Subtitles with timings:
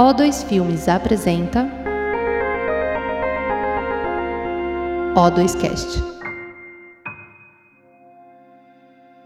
[0.00, 1.68] O2 Filmes apresenta
[5.14, 6.02] O2Cast.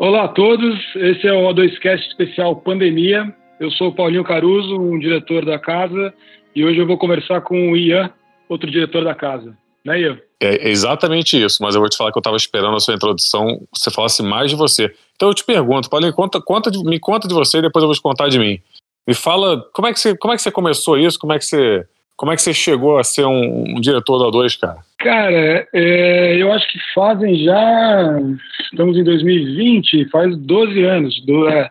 [0.01, 3.33] Olá a todos, esse é o O2Cast especial Pandemia.
[3.61, 6.13] Eu sou o Paulinho Caruso, um diretor da casa,
[6.57, 8.11] e hoje eu vou conversar com o Ian,
[8.49, 9.57] outro diretor da casa.
[9.85, 10.19] Né, Ian?
[10.41, 13.61] É exatamente isso, mas eu vou te falar que eu estava esperando a sua introdução,
[13.73, 14.93] você falasse mais de você.
[15.15, 17.87] Então eu te pergunto, Paulinho, conta, conta de, me conta de você e depois eu
[17.87, 18.61] vou te contar de mim.
[19.07, 21.19] Me fala, como é que você, como é que você começou isso?
[21.19, 21.85] Como é que você,
[22.17, 24.79] como é que você chegou a ser um, um diretor da 2, cara?
[24.99, 28.19] Cara, é, eu acho que fazem já,
[28.63, 31.27] estamos em 2020, faz 12 anos.
[31.27, 31.69] Do, é,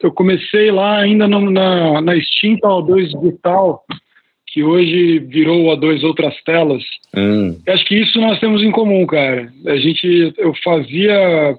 [0.00, 3.84] eu comecei lá ainda no, na, na extinta O2 Digital,
[4.46, 6.82] que hoje virou o O2 Outras Telas.
[7.14, 7.60] Hum.
[7.68, 9.52] Acho que isso nós temos em comum, cara.
[9.66, 11.56] A gente, eu fazia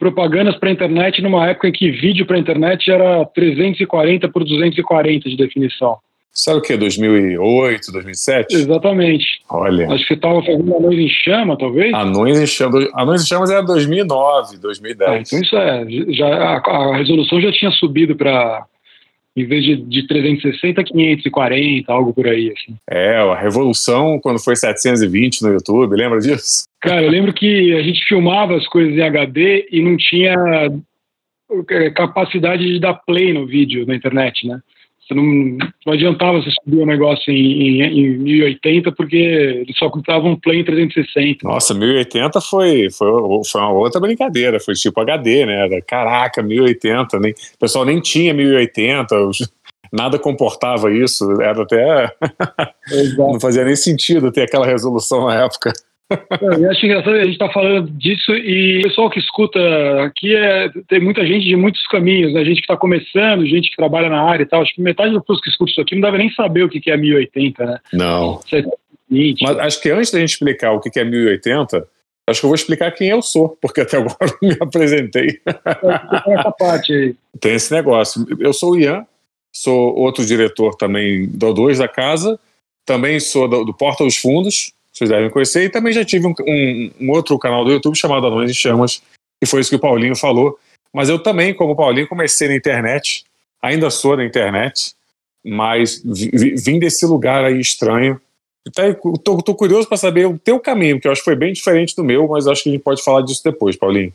[0.00, 5.36] propagandas para internet numa época em que vídeo para internet era 340 por 240 de
[5.36, 5.98] definição.
[6.32, 6.76] Sabe o que?
[6.76, 8.54] 2008, 2007?
[8.54, 9.26] Exatamente.
[9.50, 9.86] Olha.
[9.86, 11.92] Acho que você estava fazendo Anões em Chama, talvez?
[11.92, 12.88] Anões em Chamas.
[12.94, 15.10] Anões em Chamas era 2009, 2010.
[15.10, 15.86] Ah, então isso é.
[16.14, 18.64] Já, a, a resolução já tinha subido para
[19.36, 22.52] em vez de, de 360, 540, algo por aí.
[22.56, 22.76] Assim.
[22.88, 26.69] É, a revolução quando foi 720 no YouTube, lembra disso?
[26.80, 30.34] Cara, eu lembro que a gente filmava as coisas em HD e não tinha
[31.70, 34.60] é, capacidade de dar play no vídeo na internet, né?
[35.10, 35.24] Você não,
[35.84, 40.36] não adiantava você subir o um negócio em, em, em, 1080 porque eles só davam
[40.36, 41.46] play em 360.
[41.46, 43.10] Nossa, 1080 foi, foi,
[43.44, 45.66] foi uma outra brincadeira, foi tipo HD, né?
[45.66, 49.14] Era, caraca, 1080, nem, o pessoal nem tinha 1080,
[49.92, 52.10] nada comportava isso, era até.
[53.18, 55.72] não fazia nem sentido ter aquela resolução na época.
[56.40, 59.58] Eu acho engraçado a gente estar tá falando disso e o pessoal que escuta
[60.02, 62.44] aqui é, tem muita gente de muitos caminhos, né?
[62.44, 64.62] gente que está começando, gente que trabalha na área e tal.
[64.62, 66.90] Acho que metade das pessoas que escutam isso aqui não deve nem saber o que
[66.90, 67.78] é 1080, né?
[67.92, 68.40] Não.
[69.42, 71.86] Mas acho que antes da gente explicar o que é 1080,
[72.28, 75.40] acho que eu vou explicar quem eu sou, porque até agora não me apresentei.
[76.24, 77.14] Tem essa parte aí.
[77.40, 78.26] Tem esse negócio.
[78.40, 79.06] Eu sou o Ian,
[79.52, 82.38] sou outro diretor também do dois da casa,
[82.84, 85.64] também sou do, do Porta dos Fundos vocês devem conhecer.
[85.64, 89.02] E também já tive um, um, um outro canal do YouTube chamado Anões em Chamas,
[89.40, 90.58] que foi isso que o Paulinho falou.
[90.92, 93.24] Mas eu também, como o Paulinho, comecei na internet,
[93.62, 94.94] ainda sou na internet,
[95.44, 98.20] mas vim desse lugar aí estranho.
[98.66, 98.94] Então,
[99.24, 101.96] tô, tô curioso para saber o teu caminho, que eu acho que foi bem diferente
[101.96, 104.12] do meu, mas acho que a gente pode falar disso depois, Paulinho.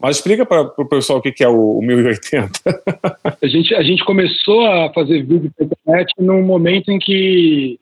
[0.00, 2.50] Mas explica para o pessoal o que, que é o, o 1080.
[3.42, 7.78] a, gente, a gente começou a fazer vídeo na internet num momento em que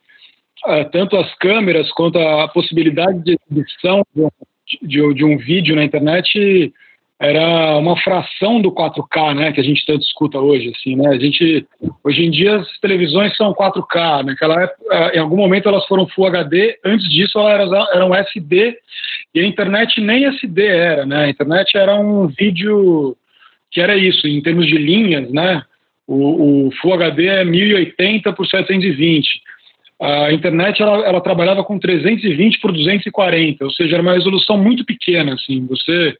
[0.93, 4.03] tanto as câmeras quanto a possibilidade de exibição
[4.83, 6.73] de, de, um vídeo na internet
[7.19, 11.09] era uma fração do 4K, né, que a gente tanto escuta hoje, assim, né?
[11.09, 11.67] A gente
[12.05, 16.07] hoje em dia as televisões são 4K, naquela época, é, em algum momento elas foram
[16.09, 18.77] Full HD, antes disso elas eram SD
[19.35, 21.25] e a internet nem SD era, né?
[21.25, 23.17] A internet era um vídeo
[23.71, 25.63] que era isso, em termos de linhas, né?
[26.07, 29.27] O, o Full HD é 1080 por 720
[30.01, 34.85] a internet ela, ela, trabalhava com 320 por 240, ou seja, era uma resolução muito
[34.85, 36.15] pequena, assim, você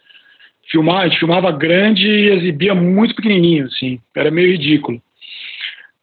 [0.71, 5.01] filmar, a gente filmava grande e exibia muito pequenininho, assim, era meio ridículo.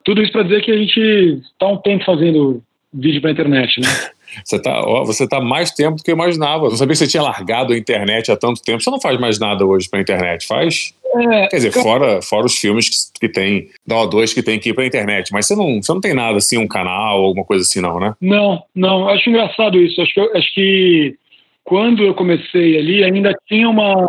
[0.04, 2.62] Tudo isso para dizer que a gente está um tempo fazendo
[2.94, 3.88] vídeo para internet, né?
[4.44, 6.64] Você está você tá mais tempo do que eu imaginava.
[6.64, 8.82] Não sabia que você tinha largado a internet há tanto tempo.
[8.82, 10.92] Você não faz mais nada hoje para internet, faz?
[11.16, 14.70] É, Quer dizer, fora, fora os filmes que, que tem, da O2 que tem que
[14.70, 17.62] ir pra internet, mas você não, você não tem nada assim, um canal, alguma coisa
[17.62, 18.14] assim, não, né?
[18.20, 20.02] Não, não, acho engraçado isso.
[20.02, 21.16] Acho que, acho que
[21.64, 24.08] quando eu comecei ali, ainda tinha uma.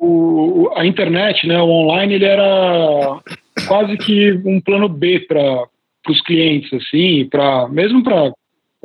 [0.00, 3.20] O, a internet, né, o online, ele era
[3.66, 5.64] quase que um plano B para
[6.08, 8.32] os clientes, assim, para mesmo para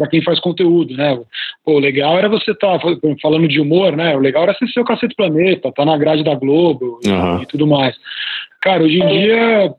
[0.04, 1.18] para quem faz conteúdo, né?
[1.64, 2.88] Pô, o legal era você estar tá,
[3.22, 4.16] falando de humor, né?
[4.16, 7.40] O legal era você ser o Cacete Planeta, tá na grade da Globo uhum.
[7.40, 7.96] e, e, tudo mais.
[8.62, 9.74] Cara, hoje em dia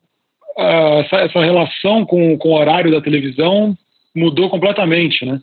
[0.57, 3.77] essa, essa, relação com, com o horário da televisão
[4.15, 5.41] mudou completamente, né?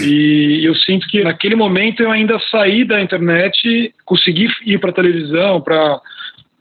[0.00, 5.60] E eu sinto que naquele momento eu ainda saí da internet, consegui ir para televisão,
[5.60, 5.98] para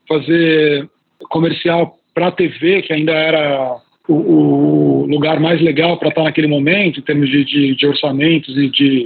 [0.08, 0.90] fazer
[1.30, 3.76] comercial para a TV, que ainda era
[4.08, 8.56] o, o lugar mais legal para estar naquele momento, em termos de, de, de, orçamentos
[8.56, 9.04] e de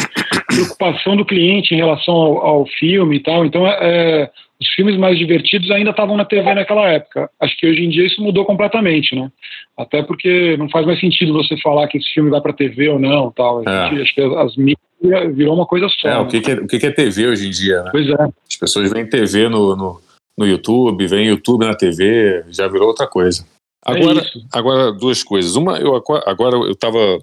[0.47, 3.45] preocupação do cliente em relação ao, ao filme e tal.
[3.45, 4.29] Então, é,
[4.59, 7.29] os filmes mais divertidos ainda estavam na TV naquela época.
[7.39, 9.31] Acho que hoje em dia isso mudou completamente, né?
[9.77, 12.99] Até porque não faz mais sentido você falar que esse filme vai para TV ou
[12.99, 13.63] não, tal.
[13.65, 13.89] É.
[13.89, 16.09] Gente, acho que as mídias virou uma coisa só.
[16.09, 16.19] É, né?
[16.19, 17.89] o, que, que, é, o que, é TV hoje em dia, né?
[17.91, 18.23] Pois é.
[18.49, 20.01] As pessoas veem TV no, no,
[20.37, 23.45] no YouTube, veem YouTube na TV, já virou outra coisa.
[23.85, 25.55] Agora, é agora duas coisas.
[25.55, 25.95] Uma, eu
[26.25, 27.19] agora eu estava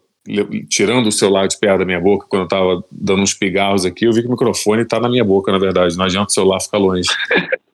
[0.69, 4.06] tirando o celular de perto da minha boca quando eu estava dando uns pigarros aqui,
[4.06, 5.97] eu vi que o microfone está na minha boca, na verdade.
[5.97, 7.08] Não adianta o celular ficar longe.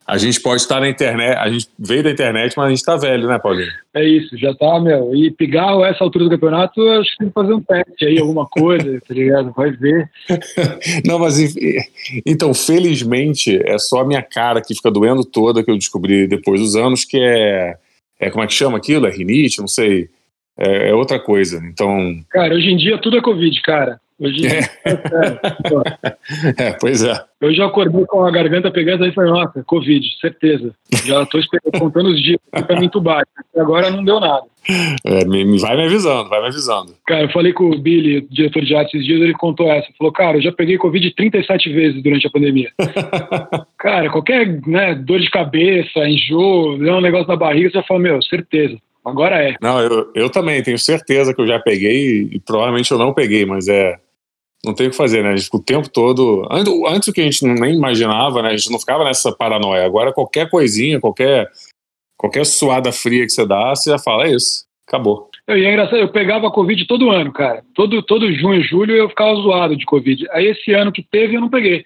[0.06, 2.96] A gente pode estar na internet, a gente veio da internet, mas a gente está
[2.96, 3.70] velho, né, Paulinho?
[3.94, 5.14] É isso, já tá, meu.
[5.14, 8.46] E pigarro, essa altura do campeonato, acho que tem que fazer um teste aí, alguma
[8.46, 9.52] coisa, tá ligado?
[9.56, 10.10] Vai ver.
[11.06, 11.38] Não, mas
[12.26, 16.60] então, felizmente, é só a minha cara que fica doendo toda, que eu descobri depois
[16.60, 17.76] dos anos, que é.
[18.20, 19.06] É como é que chama aquilo?
[19.06, 19.60] É rinite?
[19.60, 20.08] Não sei
[20.56, 21.60] é, é, outra coisa.
[21.64, 22.20] Então.
[22.30, 24.00] Cara, hoje em dia tudo é Covid, cara.
[24.22, 24.68] Hoje dia, é.
[26.68, 27.12] é, pois é.
[27.40, 30.72] Eu já acordei com a garganta pegando e falei, nossa, Covid, certeza.
[31.04, 31.40] Já estou
[31.76, 33.26] contando os dias para me entubar.
[33.56, 34.44] Agora não deu nada.
[35.04, 36.94] É, me, vai me avisando, vai me avisando.
[37.04, 39.88] Cara, eu falei com o Billy, diretor de arte, esses dias, ele contou essa.
[39.98, 42.70] Falou, cara, eu já peguei Covid 37 vezes durante a pandemia.
[43.76, 48.78] cara, qualquer né, dor de cabeça, enjoo, um negócio na barriga, você fala, meu, certeza.
[49.04, 49.56] Agora é.
[49.60, 53.44] Não, eu, eu também tenho certeza que eu já peguei e provavelmente eu não peguei,
[53.44, 53.98] mas é.
[54.64, 55.30] Não tem o que fazer, né?
[55.30, 56.46] A gente fica o tempo todo.
[56.50, 58.50] Antes, antes o que a gente nem imaginava, né?
[58.50, 59.84] A gente não ficava nessa paranoia.
[59.84, 61.50] Agora qualquer coisinha, qualquer,
[62.16, 65.28] qualquer suada fria que você dá, você já fala, é isso, acabou.
[65.48, 67.64] Eu, e é engraçado, eu pegava Covid todo ano, cara.
[67.74, 70.28] Todo, todo junho, julho eu ficava zoado de Covid.
[70.30, 71.84] Aí esse ano que teve eu não peguei.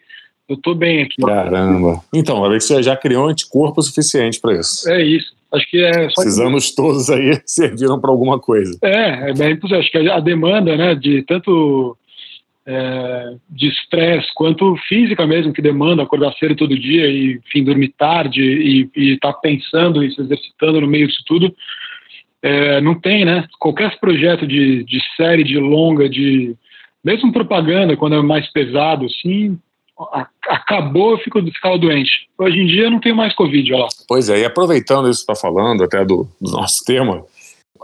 [0.48, 1.16] Eu tô bem aqui.
[1.22, 2.00] Caramba.
[2.14, 4.88] Então, vai ver que você já criou anticorpo suficiente para isso.
[4.88, 5.34] É isso.
[5.52, 6.06] Acho que é.
[6.06, 8.78] Esses anos todos aí serviram para alguma coisa.
[8.82, 11.96] É, é bem Acho que a demanda, né, de tanto
[12.66, 17.94] é, de estresse quanto física mesmo, que demanda acordar cedo todo dia e, enfim, dormir
[17.96, 21.54] tarde e estar tá pensando e se exercitando no meio disso tudo,
[22.42, 23.46] é, não tem, né?
[23.58, 26.56] Qualquer projeto de, de série, de longa, de
[27.02, 29.56] mesmo propaganda, quando é mais pesado, assim,
[30.48, 32.10] acabou, eu fico, ficava doente.
[32.36, 33.88] Hoje em dia eu não tenho mais Covid, ó.
[34.08, 37.24] Pois é, e aproveitando isso que está falando, até do, do, nosso tema,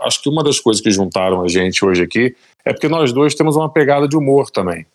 [0.01, 2.35] acho que uma das coisas que juntaram a gente hoje aqui
[2.65, 4.85] é porque nós dois temos uma pegada de humor também.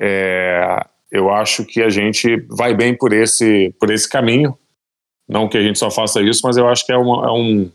[0.00, 4.56] É, eu acho que a gente vai bem por esse, por esse caminho.
[5.28, 7.70] Não que a gente só faça isso, mas eu acho que é, uma, é um,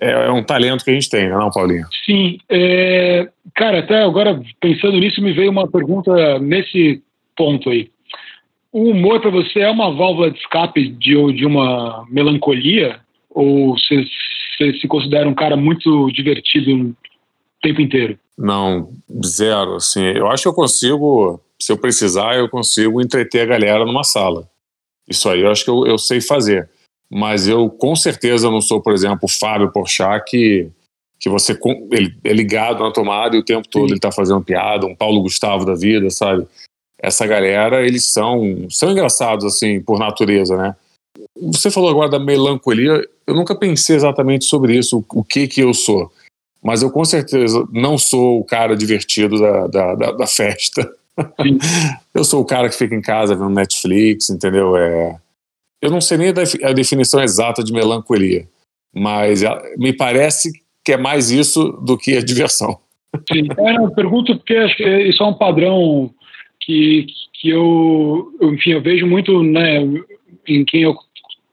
[0.00, 1.86] é, é, um talento que a gente tem, né, não, Paulinho?
[2.04, 2.38] Sim.
[2.48, 7.02] É, cara, até agora, pensando nisso, me veio uma pergunta nesse
[7.36, 7.90] ponto aí
[8.72, 13.00] o humor para você é uma válvula de escape de, de uma melancolia?
[13.30, 14.04] Ou você,
[14.58, 16.94] você se considera um cara muito divertido o
[17.62, 18.18] tempo inteiro?
[18.36, 18.90] Não,
[19.24, 19.76] zero.
[19.76, 24.04] Assim, eu acho que eu consigo, se eu precisar, eu consigo entreter a galera numa
[24.04, 24.48] sala.
[25.08, 26.68] Isso aí eu acho que eu, eu sei fazer.
[27.10, 30.68] Mas eu com certeza não sou, por exemplo, o Fábio Porchat, que,
[31.18, 31.58] que você
[31.90, 33.92] ele é ligado na tomada e o tempo todo Sim.
[33.92, 36.46] ele tá fazendo piada, um Paulo Gustavo da vida, sabe?
[37.00, 40.74] essa galera, eles são, são engraçados, assim, por natureza, né?
[41.36, 45.74] Você falou agora da melancolia, eu nunca pensei exatamente sobre isso, o que que eu
[45.74, 46.10] sou.
[46.62, 50.90] Mas eu com certeza não sou o cara divertido da, da, da, da festa.
[52.14, 54.76] eu sou o cara que fica em casa vendo Netflix, entendeu?
[54.76, 55.18] É,
[55.80, 58.46] eu não sei nem a definição exata de melancolia,
[58.92, 59.42] mas
[59.76, 60.50] me parece
[60.84, 62.78] que é mais isso do que a diversão.
[63.32, 66.12] Sim, é, eu pergunto porque acho que isso é um padrão
[66.60, 69.80] que, que eu, enfim, eu vejo muito né,
[70.46, 70.94] em quem eu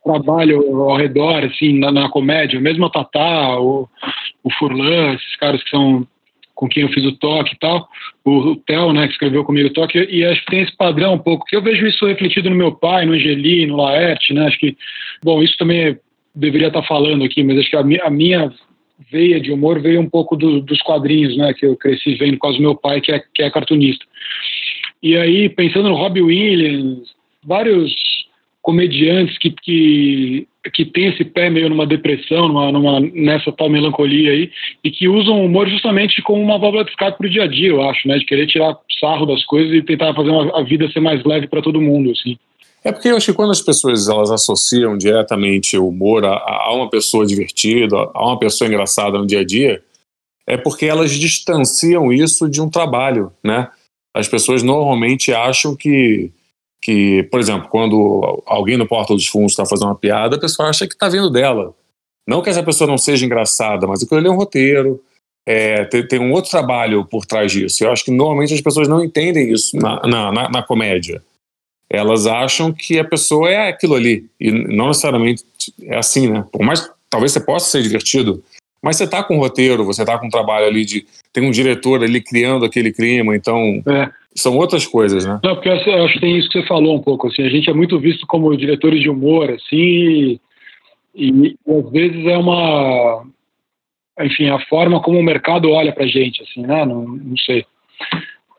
[0.05, 3.89] trabalho ao redor, assim, na, na comédia, mesmo a Tatá, o,
[4.43, 6.07] o Furlan, esses caras que são
[6.53, 7.89] com quem eu fiz o toque e tal,
[8.23, 11.15] o, o Theo, né, que escreveu comigo o toque, e acho que tem esse padrão
[11.15, 14.47] um pouco, que eu vejo isso refletido no meu pai, no Angeli, no Laerte, né,
[14.47, 14.77] acho que,
[15.21, 15.97] bom, isso também
[16.33, 18.53] deveria estar falando aqui, mas acho que a, mi, a minha
[19.11, 22.43] veia de humor veio um pouco do, dos quadrinhos, né, que eu cresci vendo por
[22.43, 24.05] causa do meu pai, que é, que é cartunista.
[25.03, 27.13] E aí, pensando no Robbie Williams,
[27.43, 27.93] vários
[28.65, 34.31] comediantes que, que, que têm esse pé meio numa depressão, numa, numa, nessa tal melancolia
[34.31, 34.49] aí,
[34.83, 37.47] e que usam o humor justamente como uma válvula de escape para o dia a
[37.47, 38.17] dia, eu acho, né?
[38.17, 41.45] De querer tirar sarro das coisas e tentar fazer uma, a vida ser mais leve
[41.45, 42.39] para todo mundo, assim.
[42.83, 46.73] É porque eu acho que quando as pessoas elas associam diretamente o humor a, a
[46.73, 49.83] uma pessoa divertida, a uma pessoa engraçada no dia a dia,
[50.47, 53.69] é porque elas distanciam isso de um trabalho, né?
[54.15, 56.31] as pessoas normalmente acham que,
[56.85, 60.69] que por exemplo, quando alguém no Porta dos Fundos está fazendo uma piada, a pessoa
[60.69, 61.73] acha que está vindo dela.
[62.27, 65.03] Não que essa pessoa não seja engraçada, mas aquilo ali é um roteiro,
[65.47, 67.83] é, tem, tem, um outro trabalho por trás disso.
[67.83, 71.23] Eu acho que normalmente as pessoas não entendem isso na, na, na, na comédia.
[71.89, 75.43] Elas acham que a pessoa é aquilo ali, e não necessariamente
[75.81, 76.45] é assim, né?
[76.51, 78.43] Por mais talvez você possa ser divertido
[78.85, 81.07] mas você está com um roteiro, você está com um trabalho ali de.
[81.33, 83.81] Tem um diretor ali criando aquele clima, então.
[83.87, 84.11] É.
[84.35, 85.39] São outras coisas, né?
[85.43, 87.69] Não, porque eu acho que tem isso que você falou um pouco, assim, a gente
[87.69, 90.37] é muito visto como diretores de humor, assim,
[91.15, 93.25] e, e às vezes é uma
[94.21, 96.85] enfim, a forma como o mercado olha pra gente, assim, né?
[96.85, 97.65] Não, não sei.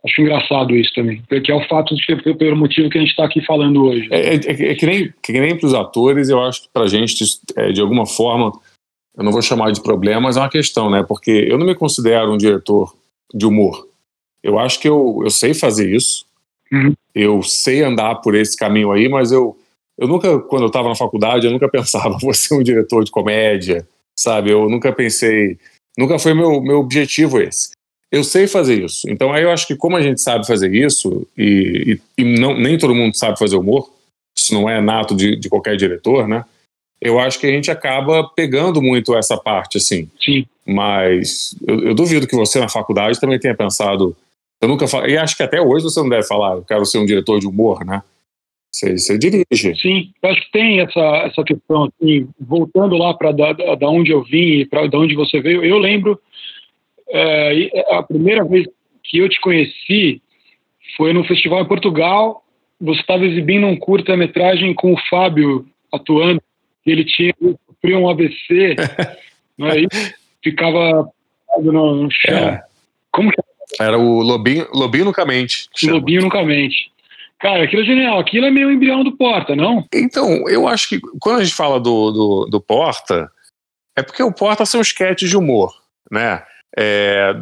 [0.05, 3.11] Acho engraçado isso também, porque é o fato de que, pelo motivo que a gente
[3.11, 4.09] está aqui falando hoje.
[4.11, 6.87] É, é, é, que nem, que nem para os atores, eu acho que para a
[6.87, 7.25] gente,
[7.57, 8.53] é, de alguma forma,
[9.17, 11.03] eu não vou chamar de problema, mas é uma questão, né?
[11.03, 12.95] Porque eu não me considero um diretor
[13.33, 13.89] de humor.
[14.43, 16.25] Eu acho que eu, eu sei fazer isso,
[16.73, 16.93] uhum.
[17.15, 19.59] eu sei andar por esse caminho aí, mas eu,
[19.99, 23.11] eu nunca, quando eu estava na faculdade, eu nunca pensava, vou ser um diretor de
[23.11, 23.87] comédia,
[24.19, 24.51] sabe?
[24.51, 25.59] Eu nunca pensei,
[25.97, 27.77] nunca foi meu, meu objetivo esse
[28.11, 29.09] eu sei fazer isso.
[29.09, 32.59] Então aí eu acho que como a gente sabe fazer isso, e, e, e não,
[32.59, 33.91] nem todo mundo sabe fazer humor,
[34.37, 36.45] isso não é nato de, de, qualquer diretor, né?
[37.01, 40.09] Eu acho que a gente acaba pegando muito essa parte, assim.
[40.21, 40.47] Sim.
[40.67, 44.17] Mas eu, eu duvido que você na faculdade também tenha pensado.
[44.61, 46.99] Eu nunca falo, e acho que até hoje você não deve falar, eu quero ser
[46.99, 48.03] um diretor de humor, né?
[48.73, 49.75] Você, você dirige.
[49.81, 54.11] Sim, eu acho que tem essa, essa questão, assim, voltando lá para da, da onde
[54.11, 56.21] eu vim e para da onde você veio, eu lembro
[57.09, 58.67] é, a primeira vez
[59.05, 60.21] que eu te conheci
[60.97, 62.43] foi no festival em Portugal.
[62.81, 66.43] Você estava exibindo um curta-metragem com o Fábio atuando.
[66.87, 68.77] Ele tinha sofrido um AVC,
[69.59, 69.89] né, e
[70.43, 71.11] ficava
[71.59, 72.37] no, no chão.
[72.37, 72.65] É.
[73.11, 73.41] Como que
[73.81, 73.99] era?
[73.99, 75.69] o Lobinho, Lobinho Nunca Mente.
[75.83, 76.91] Lobinho Nunca Mente.
[77.39, 78.19] Cara, aquilo é genial.
[78.19, 79.85] Aquilo é meio embrião do Porta, não?
[79.93, 83.31] Então, eu acho que quando a gente fala do, do, do Porta,
[83.97, 85.75] é porque o Porta são sketches de humor,
[86.11, 86.43] né?
[86.79, 87.35] É,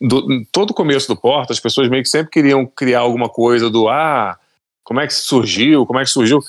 [0.00, 3.70] do, todo o começo do Porta, as pessoas meio que sempre queriam criar alguma coisa
[3.70, 4.38] do ah,
[4.82, 6.40] como é que surgiu, como é que surgiu.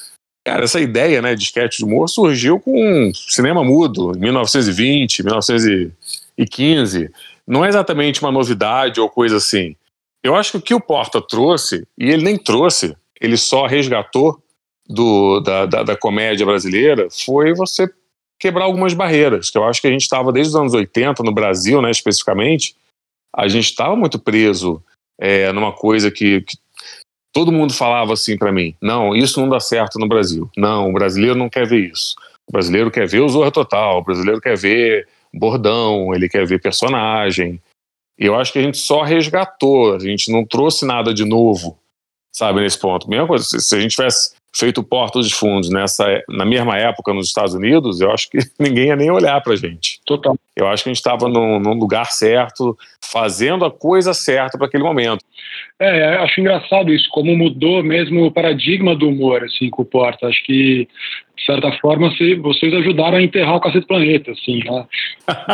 [0.49, 7.11] Cara, essa ideia né, de sketch de humor surgiu com cinema mudo, em 1920, 1915.
[7.45, 9.75] Não é exatamente uma novidade ou coisa assim.
[10.23, 14.41] Eu acho que o que o Porta trouxe, e ele nem trouxe, ele só resgatou
[14.87, 17.87] do, da, da, da comédia brasileira, foi você
[18.39, 21.31] quebrar algumas barreiras, que eu acho que a gente estava desde os anos 80, no
[21.31, 22.75] Brasil, né, especificamente,
[23.35, 24.83] a gente estava muito preso
[25.19, 26.57] é, numa coisa que, que,
[27.33, 30.49] todo mundo falava assim para mim: não, isso não dá certo no Brasil.
[30.57, 32.15] Não, o brasileiro não quer ver isso.
[32.47, 36.61] O brasileiro quer ver o Zorra Total, o brasileiro quer ver bordão, ele quer ver
[36.61, 37.61] personagem.
[38.19, 41.77] E eu acho que a gente só resgatou, a gente não trouxe nada de novo,
[42.35, 43.09] sabe, nesse ponto.
[43.09, 47.27] Mesma coisa, se a gente tivesse feito Porta dos Fundos nessa, na mesma época nos
[47.27, 49.99] Estados Unidos, eu acho que ninguém ia nem olhar para gente.
[50.05, 50.35] Total.
[50.55, 54.67] Eu acho que a gente estava num, num, lugar certo, fazendo a coisa certa para
[54.67, 55.23] aquele momento.
[55.79, 60.27] É, acho engraçado isso, como mudou mesmo o paradigma do humor, assim, com o Porta.
[60.27, 60.87] Acho que,
[61.37, 64.59] de certa forma, se, vocês ajudaram a enterrar o Cacete Planeta, assim.
[64.63, 64.85] Né?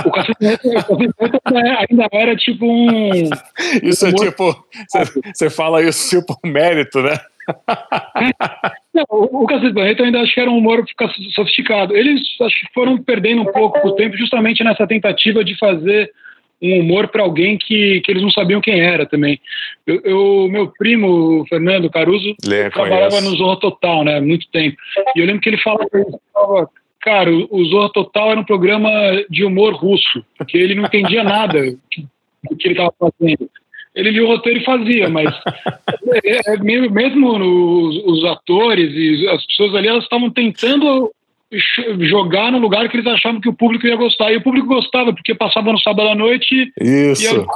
[0.04, 1.40] O Cacete Planeta,
[1.88, 3.30] ainda era tipo um...
[3.84, 4.66] Isso um é tipo...
[5.34, 7.20] Você fala isso tipo um mérito, né?
[8.96, 10.86] Não, o, Cacete Planeta eu ainda acho que era um humor
[11.34, 11.94] sofisticado.
[11.94, 16.10] Eles acho que foram perdendo um pouco o tempo justamente nessa tentativa de fazer
[16.62, 19.38] um humor para alguém que, que eles não sabiam quem era também.
[19.86, 23.30] Eu, eu meu primo, Fernando Caruso, Lê, trabalhava conheço.
[23.32, 24.22] no Zorra Total, né?
[24.22, 24.78] Muito tempo.
[25.14, 25.86] E eu lembro que ele falava,
[27.02, 28.90] cara, o Zorra Total era um programa
[29.30, 33.50] de humor russo, porque ele não entendia nada do que ele estava fazendo
[33.96, 35.34] ele lia o roteiro e fazia, mas
[36.24, 41.12] é, é, mesmo os, os, atores e as pessoas ali, elas estavam tentando
[42.02, 44.32] jogar no lugar que eles achavam que o público ia gostar.
[44.32, 46.72] E o público gostava, porque passava no sábado à noite.
[46.82, 47.48] Isso.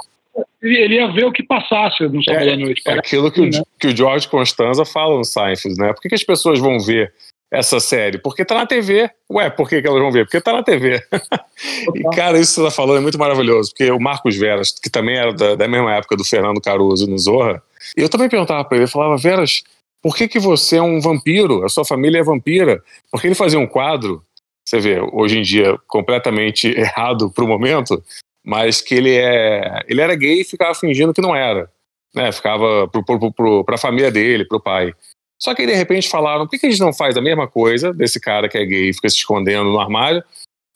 [0.63, 2.81] E ele ia ver o que passasse no sábado é, à noite.
[2.87, 3.61] É aquilo que, o, né?
[3.79, 5.91] que o George Constanza fala no Seinfeld, né?
[5.91, 7.11] Por que, que as pessoas vão ver
[7.51, 8.17] essa série?
[8.17, 9.09] Porque tá na TV.
[9.31, 10.25] Ué, por que, que elas vão ver?
[10.25, 11.01] Porque tá na TV.
[11.95, 14.89] e, cara, isso que você tá falando é muito maravilhoso, porque o Marcos Veras, que
[14.89, 17.61] também era da, da mesma época do Fernando Caruso no Zorra,
[17.95, 19.63] eu também perguntava pra ele, eu falava, Veras,
[20.01, 21.65] por que, que você é um vampiro?
[21.65, 22.81] A sua família é vampira?
[23.11, 24.23] Porque ele fazia um quadro,
[24.63, 28.01] você vê, hoje em dia completamente errado pro momento,
[28.45, 31.69] mas que ele é ele era gay e ficava fingindo que não era.
[32.13, 34.93] Né, ficava pro, pro, pro, pra família dele, pro pai.
[35.39, 37.93] Só que aí, de repente, falaram: por que, a gente não faz a mesma coisa
[37.93, 40.23] desse cara que é gay e fica se escondendo no armário,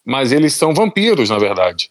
[0.04, 1.90] mas eles são vampiros, na verdade.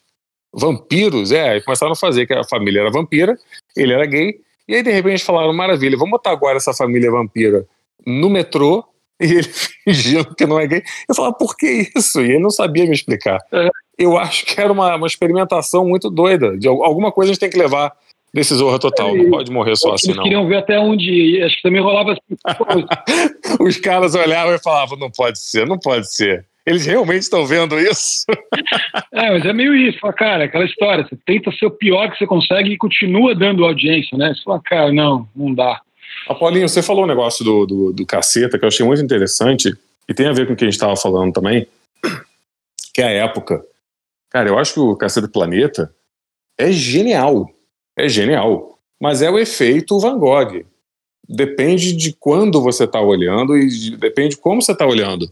[0.52, 3.36] Vampiros, é, e começaram a fazer que a família era vampira,
[3.76, 7.66] ele era gay, e aí, de repente, falaram: maravilha, vamos botar agora essa família vampira
[8.06, 8.84] no metrô
[9.20, 9.42] e ele
[9.84, 10.82] fingindo que não é gay.
[11.08, 12.20] Eu falava, por que isso?
[12.20, 13.40] E ele não sabia me explicar.
[13.52, 13.68] É.
[13.96, 16.58] Eu acho que era uma, uma experimentação muito doida.
[16.58, 17.92] De alguma coisa a gente tem que levar
[18.34, 19.16] desse Zorra Total.
[19.16, 21.40] Não pode morrer só assim, Eles queriam ver até onde.
[21.42, 22.84] Acho que também rolava assim.
[23.60, 26.44] Os caras olhavam e falavam: não pode ser, não pode ser.
[26.66, 28.24] Eles realmente estão vendo isso?
[29.12, 29.98] é, mas é meio isso.
[30.00, 31.06] Fala, cara, aquela história.
[31.06, 34.34] Você tenta ser o pior que você consegue e continua dando audiência, né?
[34.34, 35.80] Você fala, cara, não, não dá.
[36.28, 39.74] Ah, Paulinho, você falou um negócio do, do, do caceta que eu achei muito interessante
[40.08, 41.66] e tem a ver com o que a gente estava falando também,
[42.94, 43.62] que é a época
[44.34, 45.94] Cara, eu acho que o Cacete do Planeta
[46.58, 47.48] é genial.
[47.96, 48.78] É genial.
[49.00, 50.64] Mas é o efeito Van Gogh.
[51.28, 55.30] Depende de quando você está olhando e de, depende de como você está olhando.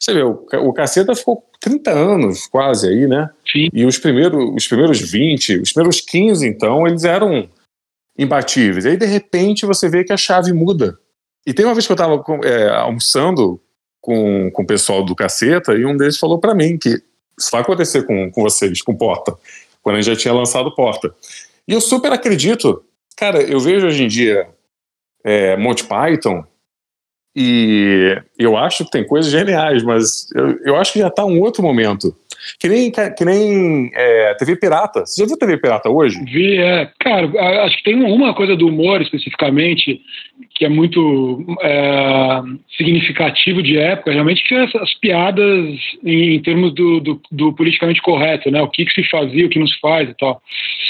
[0.00, 3.30] Você vê, o, o Caceta ficou 30 anos quase aí, né?
[3.50, 3.68] Sim.
[3.72, 7.48] E os primeiros, os primeiros 20, os primeiros 15, então, eles eram
[8.18, 8.86] imbatíveis.
[8.86, 10.98] Aí, de repente, você vê que a chave muda.
[11.46, 13.60] E tem uma vez que eu estava é, almoçando
[14.00, 17.02] com, com o pessoal do Caceta e um deles falou para mim que
[17.38, 19.34] isso vai acontecer com, com vocês, com Porta,
[19.82, 21.14] quando a gente já tinha lançado Porta.
[21.66, 22.84] E eu super acredito.
[23.16, 24.48] Cara, eu vejo hoje em dia
[25.24, 26.44] é, Monty Python
[27.36, 31.40] e eu acho que tem coisas geniais, mas eu, eu acho que já está um
[31.40, 32.14] outro momento.
[32.60, 35.04] Que nem, que nem é, TV Pirata.
[35.04, 36.22] Você já viu TV Pirata hoje?
[36.24, 36.90] Vi, é.
[37.00, 37.26] Cara,
[37.64, 40.00] acho que tem uma coisa do humor especificamente
[40.54, 42.40] que é muito é,
[42.76, 48.00] significativo de época, realmente, que é as piadas em, em termos do, do, do, politicamente
[48.00, 48.62] correto, né?
[48.62, 50.40] O que, que, se fazia, o que não se faz e tal.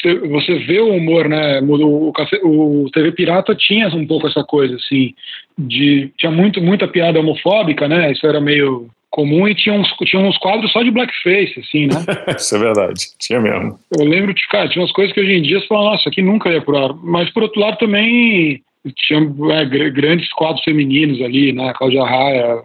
[0.02, 1.60] Você, você vê o humor, né?
[1.62, 5.14] O, o, o, TV Pirata tinha um pouco essa coisa, assim,
[5.58, 8.12] de tinha muito, muita piada homofóbica, né?
[8.12, 12.04] Isso era meio comum e tinha uns, tinha uns quadros só de blackface, assim, né?
[12.36, 13.78] Isso é verdade, tinha mesmo.
[13.96, 16.20] Eu lembro de, cara, tinha umas coisas que hoje em dia você fala, nossa, aqui
[16.20, 16.92] nunca ia pro ar.
[17.02, 18.60] Mas por outro lado também
[18.92, 19.20] tinha
[19.52, 21.72] é, grandes quadros femininos ali, né?
[21.74, 22.62] Cláudia Raia,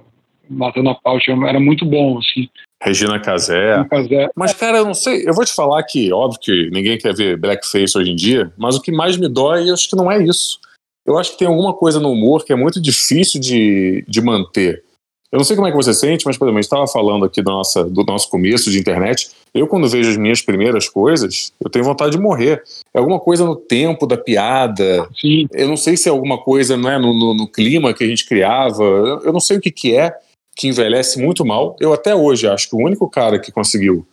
[0.49, 2.49] Matando a Pau, tinha, era muito bom, assim.
[2.81, 3.83] Regina Casé.
[3.89, 4.29] Casé.
[4.35, 7.37] Mas, cara, eu não sei, eu vou te falar que, óbvio que ninguém quer ver
[7.37, 10.23] blackface hoje em dia, mas o que mais me dói, eu acho que não é
[10.23, 10.59] isso.
[11.05, 14.83] Eu acho que tem alguma coisa no humor que é muito difícil de, de manter.
[15.31, 17.23] Eu não sei como é que você sente, mas, por exemplo, a gente estava falando
[17.23, 19.29] aqui do, nossa, do nosso começo de internet.
[19.53, 22.63] Eu, quando vejo as minhas primeiras coisas, eu tenho vontade de morrer.
[22.93, 25.07] É alguma coisa no tempo da piada.
[25.19, 25.47] Sim.
[25.51, 28.07] Eu não sei se é alguma coisa não é, no, no, no clima que a
[28.07, 28.83] gente criava.
[28.83, 30.17] Eu, eu não sei o que, que é
[30.55, 31.75] que envelhece muito mal.
[31.79, 34.05] Eu até hoje acho que o único cara que conseguiu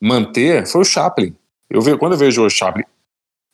[0.00, 1.34] manter foi o Chaplin.
[1.70, 2.84] Eu vejo, quando eu vejo o Chaplin,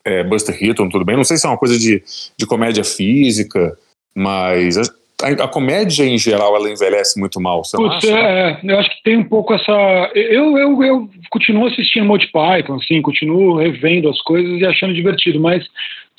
[0.04, 1.16] é, Buster Keaton, tudo bem.
[1.16, 2.02] Não sei se é uma coisa de,
[2.37, 3.79] de comédia física,
[4.14, 4.77] mas
[5.24, 9.02] a, a, comédia em geral ela envelhece muito mal, você Putz, é, eu acho que
[9.02, 10.10] tem um pouco essa.
[10.14, 15.40] Eu, eu, eu continuo assistindo Monty Python, assim, continuo revendo as coisas e achando divertido,
[15.40, 15.64] mas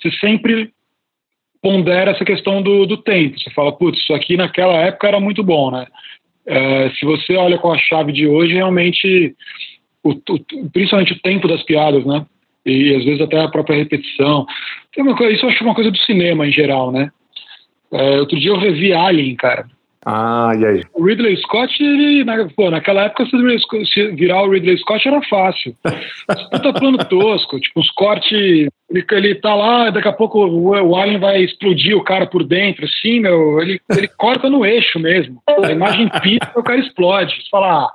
[0.02, 0.72] você sempre
[1.62, 3.40] pondera essa questão do, do tempo.
[3.40, 5.88] Você fala, putz, isso aqui naquela época era muito bom, né?
[6.46, 9.36] É, se você olha com a chave de hoje, realmente,
[10.04, 12.26] o, o, principalmente o tempo das piadas, né?
[12.66, 14.46] E às vezes até a própria repetição.
[14.94, 17.12] Tem uma coisa, isso eu acho uma coisa do cinema em geral, né?
[17.96, 19.66] É, outro dia eu revi Alien, cara.
[20.08, 20.84] Ah, e aí?
[20.94, 25.76] O Ridley Scott, ele, na, pô, naquela época, se virar o Ridley Scott era fácil.
[26.52, 28.32] Puta plano tosco, tipo, os cortes.
[28.32, 32.44] Ele, ele tá lá, daqui a pouco o, o Alien vai explodir o cara por
[32.44, 33.60] dentro, assim, meu.
[33.60, 35.42] Ele, ele corta no eixo mesmo.
[35.48, 37.34] A imagem pita o cara explode.
[37.34, 37.92] Você fala, ah,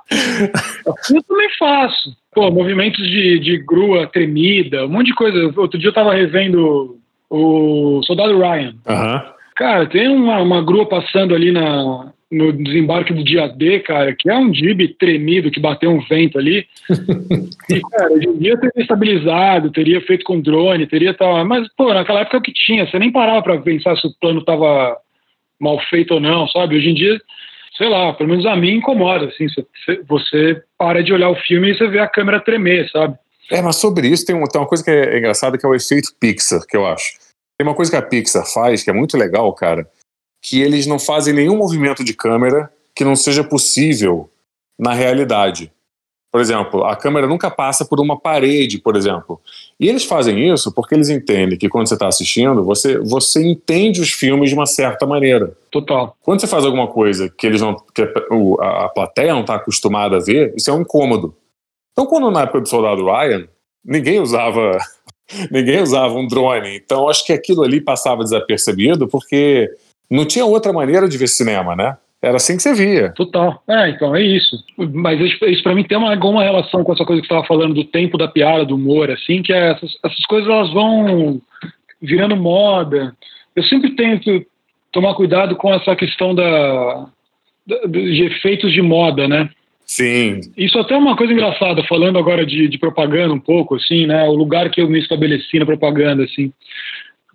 [1.13, 2.13] eu também faço.
[2.33, 5.53] Pô, movimentos de, de grua tremida, um monte de coisa.
[5.55, 6.97] Outro dia eu tava revendo
[7.29, 8.75] o Soldado Ryan.
[8.85, 9.15] Aham.
[9.15, 9.40] Uh -huh.
[9.55, 14.29] Cara, tem uma, uma grua passando ali na, no desembarque do dia D, cara, que
[14.29, 16.65] é um jib tremido que bateu um vento ali.
[17.69, 21.43] e, cara, hoje em dia teria estabilizado, teria feito com drone, teria tal.
[21.45, 24.13] Mas, pô, naquela época é o que tinha, você nem parava para pensar se o
[24.19, 24.97] plano tava
[25.59, 26.77] mal feito ou não, sabe?
[26.77, 27.21] Hoje em dia,
[27.77, 31.71] sei lá, pelo menos a mim incomoda, assim, você, você para de olhar o filme
[31.71, 33.15] e você vê a câmera tremer, sabe?
[33.51, 35.75] É, mas sobre isso tem, um, tem uma coisa que é engraçada que é o
[35.75, 37.30] efeito Pixar, que eu acho.
[37.61, 39.87] Tem uma coisa que a Pixar faz que é muito legal, cara,
[40.41, 44.27] que eles não fazem nenhum movimento de câmera que não seja possível
[44.79, 45.71] na realidade.
[46.31, 49.39] Por exemplo, a câmera nunca passa por uma parede, por exemplo.
[49.79, 54.01] E eles fazem isso porque eles entendem que quando você está assistindo, você, você entende
[54.01, 55.55] os filmes de uma certa maneira.
[55.69, 56.17] Total.
[56.23, 58.01] Quando você faz alguma coisa que eles não, que
[58.59, 61.35] a, a plateia não está acostumada a ver, isso é um incômodo.
[61.91, 63.47] Então, quando na época do Soldado Ryan,
[63.85, 64.79] ninguém usava
[65.51, 66.75] ninguém usava um drone.
[66.75, 69.69] Então acho que aquilo ali passava desapercebido porque
[70.09, 71.97] não tinha outra maneira de ver cinema, né?
[72.21, 73.09] Era assim que você via.
[73.13, 73.63] Total.
[73.67, 74.55] É, então é isso.
[74.77, 77.47] Mas isso, isso para mim tem uma, alguma relação com essa coisa que você estava
[77.47, 81.41] falando do tempo da piada, do humor, assim, que é essas, essas coisas elas vão
[81.99, 83.15] virando moda.
[83.55, 84.45] Eu sempre tento
[84.91, 87.07] tomar cuidado com essa questão da
[87.87, 89.49] de efeitos de moda, né?
[89.91, 90.39] Sim.
[90.55, 94.23] Isso até é uma coisa engraçada, falando agora de, de, propaganda um pouco, assim, né?
[94.23, 96.53] O lugar que eu me estabeleci na propaganda, assim.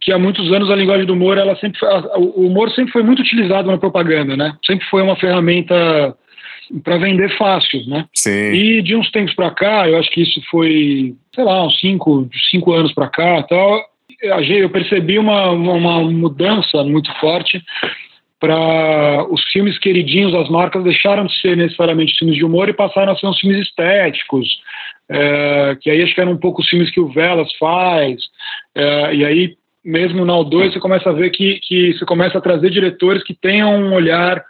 [0.00, 1.78] Que há muitos anos a linguagem do humor, ela sempre
[2.16, 4.56] o humor sempre foi muito utilizado na propaganda, né?
[4.64, 6.16] Sempre foi uma ferramenta
[6.82, 8.06] para vender fácil, né?
[8.14, 8.52] Sim.
[8.54, 12.26] E de uns tempos para cá, eu acho que isso foi, sei lá, uns cinco,
[12.50, 13.82] cinco anos para cá, tal.
[14.22, 17.62] Eu percebi uma, uma mudança muito forte
[18.38, 23.12] para os filmes queridinhos das marcas deixaram de ser necessariamente filmes de humor e passaram
[23.12, 24.46] a ser uns filmes estéticos,
[25.08, 28.20] é, que aí acho que eram um pouco os filmes que o Velas faz,
[28.74, 32.40] é, e aí mesmo na O2 você começa a ver que, que você começa a
[32.40, 34.44] trazer diretores que tenham um olhar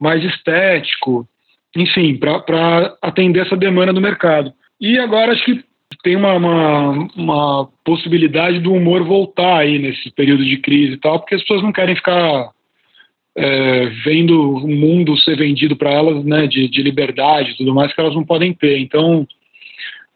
[0.00, 1.28] mais estético,
[1.76, 4.52] enfim, para atender essa demanda do mercado.
[4.80, 5.62] E agora acho que
[6.02, 11.18] tem uma, uma, uma, possibilidade do humor voltar aí nesse período de crise e tal,
[11.18, 12.50] porque as pessoas não querem ficar
[13.38, 17.94] é, vendo o mundo ser vendido para elas, né, de, de liberdade e tudo mais,
[17.94, 18.78] que elas não podem ter.
[18.78, 19.24] Então,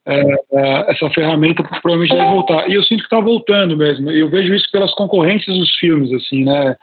[0.04, 0.20] é,
[0.52, 2.68] é, essa ferramenta provavelmente deve voltar.
[2.68, 4.10] E eu sinto que está voltando mesmo.
[4.10, 6.76] Eu vejo isso pelas concorrências dos filmes, assim, né?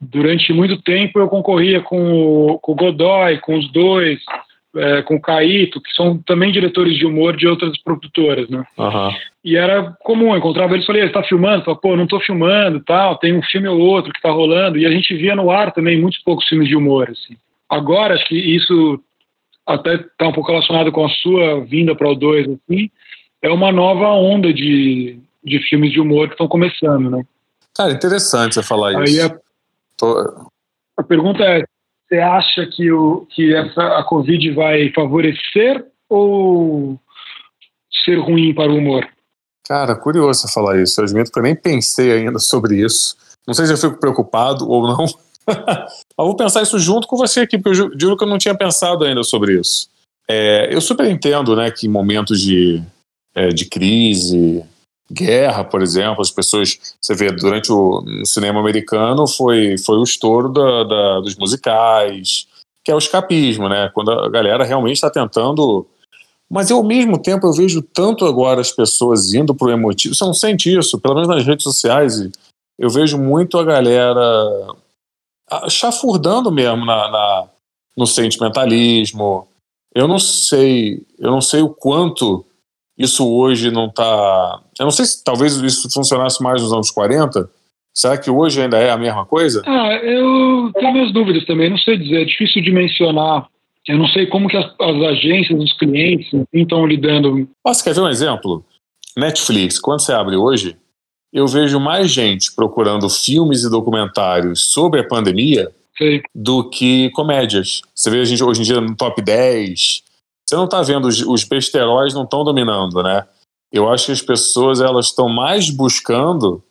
[0.00, 4.18] Durante muito tempo eu concorria com o, com o Godoy, com os dois,
[4.76, 8.64] é, com o Caíto, que são também diretores de humor de outras produtoras, né?
[8.78, 9.10] Uhum.
[9.48, 11.64] E era comum, eu encontrava eles e falei, está filmando?
[11.64, 14.84] Falei, pô, não estou filmando, tal, tem um filme ou outro que está rolando, e
[14.84, 17.34] a gente via no ar também muitos poucos filmes de humor, assim.
[17.66, 19.02] Agora, acho que isso
[19.66, 22.90] até está um pouco relacionado com a sua vinda para o 2, assim,
[23.40, 27.24] é uma nova onda de, de filmes de humor que estão começando, né?
[27.74, 29.32] Cara, interessante você falar Aí isso.
[29.32, 29.38] A,
[29.96, 30.50] Tô...
[30.94, 31.64] a pergunta é,
[32.06, 37.00] você acha que, o, que essa, a Covid vai favorecer ou
[38.04, 39.08] ser ruim para o humor?
[39.68, 40.98] Cara, curioso você falar isso.
[40.98, 43.16] Eu admito que eu nem pensei ainda sobre isso.
[43.46, 45.04] Não sei se eu fico preocupado ou não.
[45.46, 48.56] Mas vou pensar isso junto com você aqui, porque eu juro que eu não tinha
[48.56, 49.88] pensado ainda sobre isso.
[50.26, 52.82] É, eu super entendo né, que em momentos de,
[53.34, 54.64] é, de crise,
[55.10, 60.50] guerra, por exemplo, as pessoas, você vê, durante o cinema americano foi, foi o estouro
[60.50, 62.46] da, da, dos musicais,
[62.84, 63.90] que é o escapismo, né?
[63.92, 65.86] Quando a galera realmente está tentando.
[66.50, 70.14] Mas eu, ao mesmo tempo, eu vejo tanto agora as pessoas indo para o emotivo.
[70.14, 72.18] Você não sente isso, pelo menos nas redes sociais,
[72.78, 74.66] eu vejo muito a galera
[75.68, 77.48] chafurdando mesmo na, na,
[77.96, 79.48] no sentimentalismo.
[79.94, 82.44] Eu não sei, eu não sei o quanto
[82.96, 84.60] isso hoje não está.
[84.78, 87.48] Eu não sei se talvez isso funcionasse mais nos anos 40.
[87.94, 89.62] Será que hoje ainda é a mesma coisa?
[89.66, 93.48] Ah, eu tenho minhas dúvidas também, não sei dizer, é difícil de mencionar.
[93.88, 97.48] Eu não sei como que as, as agências, os clientes estão lidando.
[97.64, 98.62] Posso quer ver um exemplo?
[99.16, 100.76] Netflix, quando você abre hoje,
[101.32, 105.72] eu vejo mais gente procurando filmes e documentários sobre a pandemia
[106.34, 107.80] do que comédias.
[107.94, 110.02] Você vê a gente hoje em dia no top 10.
[110.44, 113.26] Você não está vendo, os, os besteróis não estão dominando, né?
[113.72, 116.62] Eu acho que as pessoas elas estão mais buscando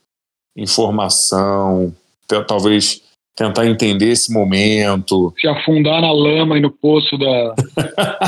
[0.56, 1.94] informação,
[2.48, 3.02] talvez
[3.38, 5.32] tentar entender esse momento.
[5.40, 7.56] Se afundar na lama e no poço da.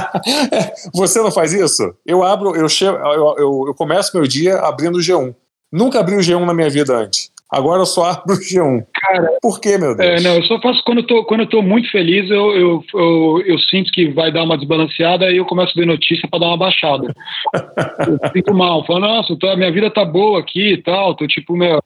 [0.94, 1.94] Você não faz isso?
[2.06, 5.34] Eu abro, eu, chego, eu, eu, eu começo meu dia abrindo o G1.
[5.72, 7.32] Nunca abri o G1 na minha vida antes.
[7.52, 8.86] Agora eu só abro o G1.
[8.94, 10.22] Cara, Por quê, meu Deus?
[10.22, 12.84] É, não, eu só faço quando eu tô, quando eu tô muito feliz, eu, eu,
[12.94, 16.42] eu, eu sinto que vai dar uma desbalanceada e eu começo a ver notícia para
[16.42, 17.12] dar uma baixada.
[18.08, 21.56] eu fico mal, falo, nossa, tô, minha vida tá boa aqui e tal, tô tipo,
[21.58, 21.80] meu,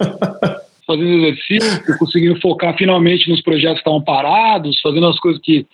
[0.85, 5.65] fazendo exercício, conseguindo focar finalmente nos projetos que estavam parados, fazendo as coisas que,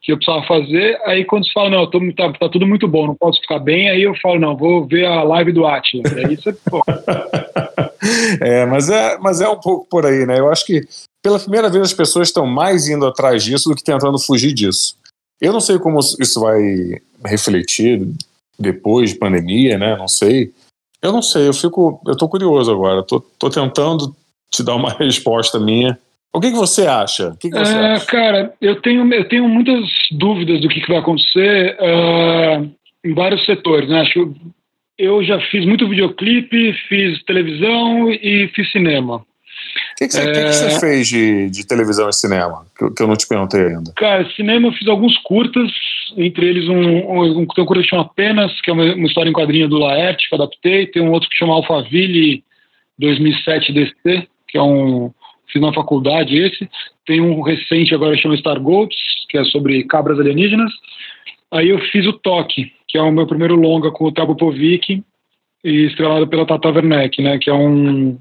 [0.00, 1.00] que eu precisava fazer.
[1.04, 3.88] Aí quando se fala, não, tô, tá, tá, tudo muito bom, não posso ficar bem,
[3.88, 6.04] aí eu falo, não, vou ver a live do Atila.
[6.16, 6.82] Aí você, pô.
[8.40, 10.38] é, mas é, mas é um pouco por aí, né?
[10.38, 10.82] Eu acho que
[11.22, 14.96] pela primeira vez as pessoas estão mais indo atrás disso do que tentando fugir disso.
[15.40, 18.08] Eu não sei como isso vai refletir
[18.58, 19.96] depois de pandemia, né?
[19.96, 20.52] Não sei.
[21.00, 23.02] Eu não sei, eu fico, eu tô curioso agora.
[23.02, 24.14] Tô, tô tentando
[24.52, 25.98] te dar uma resposta minha.
[26.32, 27.28] O que, que você acha?
[27.30, 28.06] O que, que você É, acha?
[28.06, 32.62] cara, eu tenho, eu tenho muitas dúvidas do que, que vai acontecer ah,
[33.04, 34.00] em vários setores, né?
[34.00, 34.32] Acho que
[34.98, 39.16] eu já fiz muito videoclipe, fiz televisão e fiz cinema.
[39.16, 39.24] O
[39.98, 40.52] que, que, você, que que É.
[40.52, 42.64] você fez de, de televisão e cinema?
[42.78, 43.92] Que, eu- que eu não te perguntei ainda.
[43.96, 45.70] Cara, cinema eu fiz alguns curtas,
[46.16, 49.06] entre eles um, um, um, tem um curta que chama Apenas, que é uma, uma
[49.06, 52.42] história em quadrinho do Laerte, que eu adaptei, tem um outro que chama Alphaville
[52.98, 55.10] 2007 DC, que é um
[55.50, 56.68] fiz na faculdade esse,
[57.06, 58.96] tem um recente agora que chama Star Goats,
[59.28, 60.72] que é sobre cabras alienígenas.
[61.50, 65.02] Aí eu fiz o Toque, que é o meu primeiro longa com o Tabo Povic
[65.64, 68.18] e estrelado pela Tata Werneck, né, que é um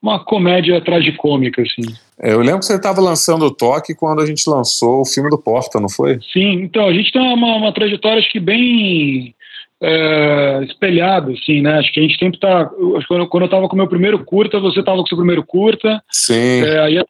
[0.00, 1.82] uma comédia tragicômica assim.
[2.22, 5.28] É, eu lembro que você estava lançando o toque quando a gente lançou o filme
[5.28, 6.20] do Porta, não foi?
[6.32, 9.34] Sim, então a gente tem uma, uma trajetória acho que bem
[9.82, 11.78] é, espelhada, assim, né?
[11.78, 12.70] Acho que a gente sempre tá.
[12.78, 15.04] eu- acho que Quando, quando eu estava com o meu primeiro curta, você estava com
[15.04, 16.62] o seu primeiro curta, Sim.
[16.62, 17.06] é, aí eu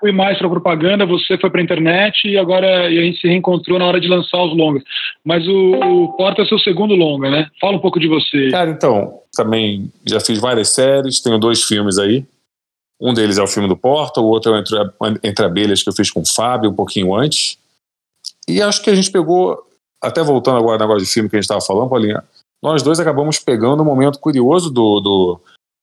[0.00, 3.78] fui mais para propaganda, você foi para internet e agora e a gente se reencontrou
[3.78, 4.82] na hora de lançar os longas.
[5.24, 7.48] Mas o, o Porta é seu segundo longa, né?
[7.60, 8.50] Fala um pouco de você.
[8.50, 12.24] Cara, então, também já fiz várias séries, tenho dois filmes aí.
[13.00, 14.76] Um deles é o filme do Porta, o outro é o Entre,
[15.22, 17.56] Entre Abelhas, que eu fiz com o Fábio um pouquinho antes.
[18.48, 19.56] E acho que a gente pegou,
[20.02, 22.22] até voltando agora ao negócio de filme que a gente estava falando, Paulinha,
[22.62, 25.40] nós dois acabamos pegando um momento curioso do, do,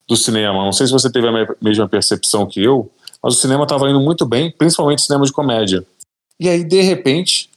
[0.07, 0.63] do cinema.
[0.63, 3.99] Não sei se você teve a mesma percepção que eu, mas o cinema estava indo
[3.99, 5.85] muito bem, principalmente cinema de comédia.
[6.39, 7.49] E aí, de repente,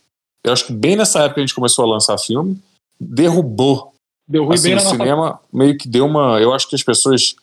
[0.45, 2.59] eu acho que bem nessa época a gente começou a lançar filme,
[2.99, 3.93] derrubou.
[4.27, 5.41] Deu assim, o cinema nossa...
[5.53, 6.41] meio que deu uma.
[6.41, 7.35] Eu acho que as pessoas.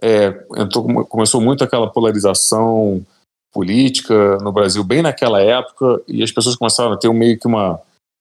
[0.00, 3.06] É, entrou, começou muito aquela polarização
[3.52, 7.46] política no Brasil, bem naquela época, e as pessoas começaram a ter um, meio que
[7.46, 7.80] uma.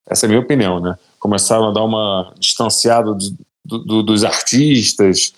[0.10, 0.96] Essa é a minha opinião, né?
[1.20, 3.14] Começaram a dar uma distanciada
[3.66, 5.34] do, do, dos artistas.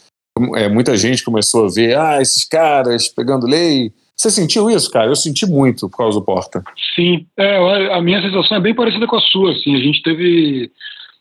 [0.56, 5.08] É, muita gente começou a ver, ah, esses caras pegando lei, você sentiu isso, cara?
[5.08, 6.63] Eu senti muito por causa do Porta.
[6.95, 9.52] Sim, é, a minha sensação é bem parecida com a sua.
[9.52, 10.71] Assim, a gente teve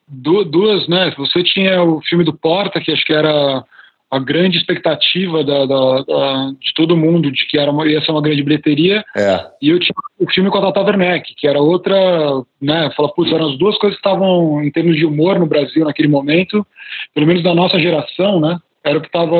[0.08, 1.12] duas, né?
[1.16, 3.64] Você tinha o filme do Porta, que acho que era
[4.12, 8.12] a grande expectativa da, da, da, de todo mundo de que era uma, ia ser
[8.12, 9.02] uma grande bilheteria.
[9.16, 9.46] É.
[9.62, 11.96] E eu tinha o filme com a Tata Werneck, que era outra,
[12.60, 12.90] né?
[12.94, 16.08] Fala, putz, eram as duas coisas que estavam em termos de humor no Brasil naquele
[16.08, 16.66] momento,
[17.14, 18.58] pelo menos da nossa geração, né?
[18.84, 19.34] Era o que estava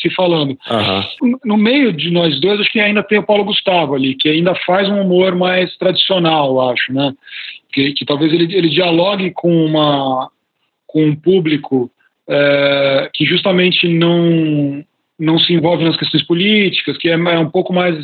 [0.00, 0.56] se falando.
[0.70, 1.38] Uhum.
[1.44, 4.54] No meio de nós dois, acho que ainda tem o Paulo Gustavo ali, que ainda
[4.64, 7.12] faz um humor mais tradicional, acho, né?
[7.70, 10.30] Que, que talvez ele, ele dialogue com uma
[10.86, 11.90] com um público
[12.28, 14.84] é, que justamente não
[15.16, 17.96] não se envolve nas questões políticas, que é, é um pouco mais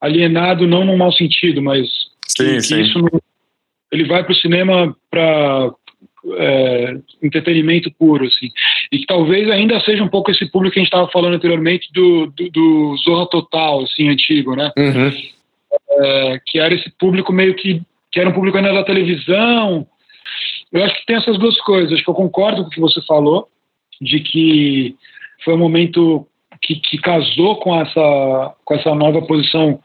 [0.00, 1.88] alienado, não no mau sentido, mas
[2.28, 2.74] sim, que, sim.
[2.76, 3.20] que isso não,
[3.90, 5.72] ele vai para o cinema para
[6.36, 8.48] é, entretenimento puro, assim.
[8.92, 11.90] E que talvez ainda seja um pouco esse público que a gente estava falando anteriormente
[11.92, 14.70] do, do, do, Zorra Total, assim, antigo, né?
[14.76, 15.10] Uhum.
[15.92, 17.80] É, que era esse público meio que,
[18.12, 19.86] que era um público ainda da televisão.
[20.72, 21.92] Eu acho que tem essas duas coisas.
[21.92, 23.48] Acho que eu concordo com o que você falou,
[24.00, 24.96] de que
[25.44, 26.26] foi um momento
[26.62, 29.80] que, que casou com essa, com essa nova posição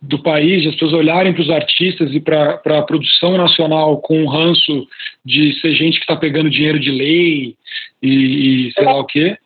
[0.00, 4.28] do país, as pessoas olharem para os artistas e para a produção nacional com um
[4.28, 4.86] ranço
[5.24, 7.56] de ser gente que está pegando dinheiro de lei
[8.00, 9.36] e, e sei lá o quê.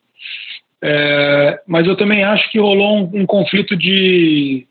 [0.85, 4.67] É, mas eu também acho que rolou um, um conflito de,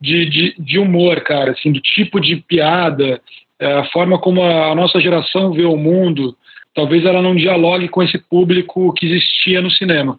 [0.00, 3.20] de, de, de, humor, cara, assim, do tipo de piada,
[3.58, 6.36] é, a forma como a, a nossa geração vê o mundo,
[6.76, 10.18] talvez ela não dialogue com esse público que existia no cinema.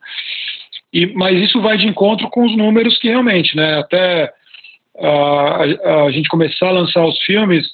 [0.91, 4.33] E, mas isso vai de encontro com os números que realmente, né, até
[4.99, 7.67] a, a, gente começar a lançar os filmes,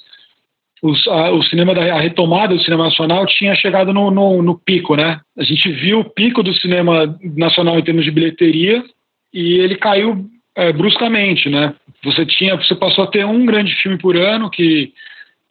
[0.82, 4.58] os, a, o cinema da a retomada do cinema nacional tinha chegado no, no, no,
[4.58, 5.18] pico, né?
[5.38, 8.84] A gente viu o pico do cinema nacional em termos de bilheteria
[9.32, 11.74] e ele caiu é, bruscamente, né?
[12.04, 14.92] Você tinha, você passou a ter um grande filme por ano que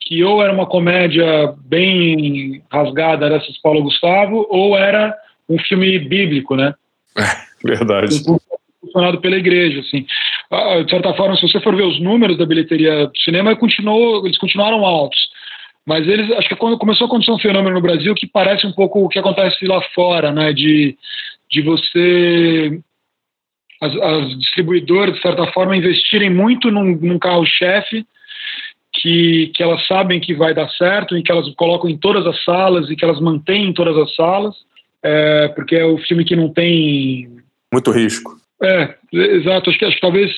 [0.06, 5.16] que ou era uma comédia bem rasgada dessas Paulo Gustavo ou era
[5.50, 6.74] um filme bíblico, né?
[7.18, 8.24] É, verdade
[8.84, 10.06] funcionado pela igreja, assim.
[10.52, 14.26] Ah, de certa forma, se você for ver os números da bilheteria do cinema, continuou,
[14.26, 15.18] eles continuaram altos.
[15.86, 18.72] Mas eles, acho que quando começou a acontecer um fenômeno no Brasil que parece um
[18.72, 20.54] pouco o que acontece lá fora, né?
[20.54, 20.98] De,
[21.50, 22.80] de você
[23.82, 28.06] as, as distribuidoras, de certa forma, investirem muito num, num carro-chefe
[29.04, 32.42] que, que elas sabem que vai dar certo e que elas colocam em todas as
[32.46, 34.56] salas e que elas mantêm em todas as salas,
[35.04, 37.30] é, porque é o filme que não tem...
[37.74, 38.32] Muito risco.
[38.64, 39.70] É, exato.
[39.70, 40.32] Acho que, acho que talvez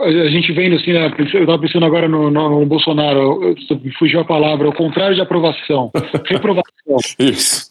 [0.00, 4.18] a gente vendo assim, né, eu estava pensando agora no, no, no Bolsonaro, me fugiu
[4.18, 5.92] a palavra, ao contrário de aprovação,
[6.26, 6.96] reprovação.
[7.20, 7.70] Isso.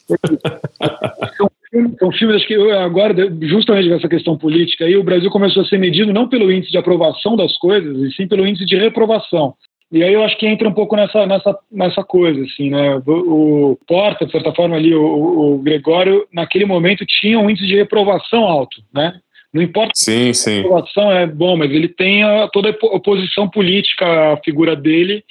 [1.36, 1.50] São,
[1.98, 5.78] são filmes, acho que agora, justamente nessa questão política, aí o Brasil começou a ser
[5.78, 9.54] medido não pelo índice de aprovação das coisas, e sim pelo índice de reprovação.
[9.90, 13.00] E aí eu acho que entra um pouco nessa, nessa, nessa coisa, assim, né?
[13.06, 17.66] O, o Porta, de certa forma, ali, o, o, Gregório, naquele momento, tinha um índice
[17.66, 19.14] de reprovação alto, né?
[19.52, 23.48] Não importa sim, se a reprovação é bom, mas ele tem a, toda a oposição
[23.48, 25.24] política, a figura dele,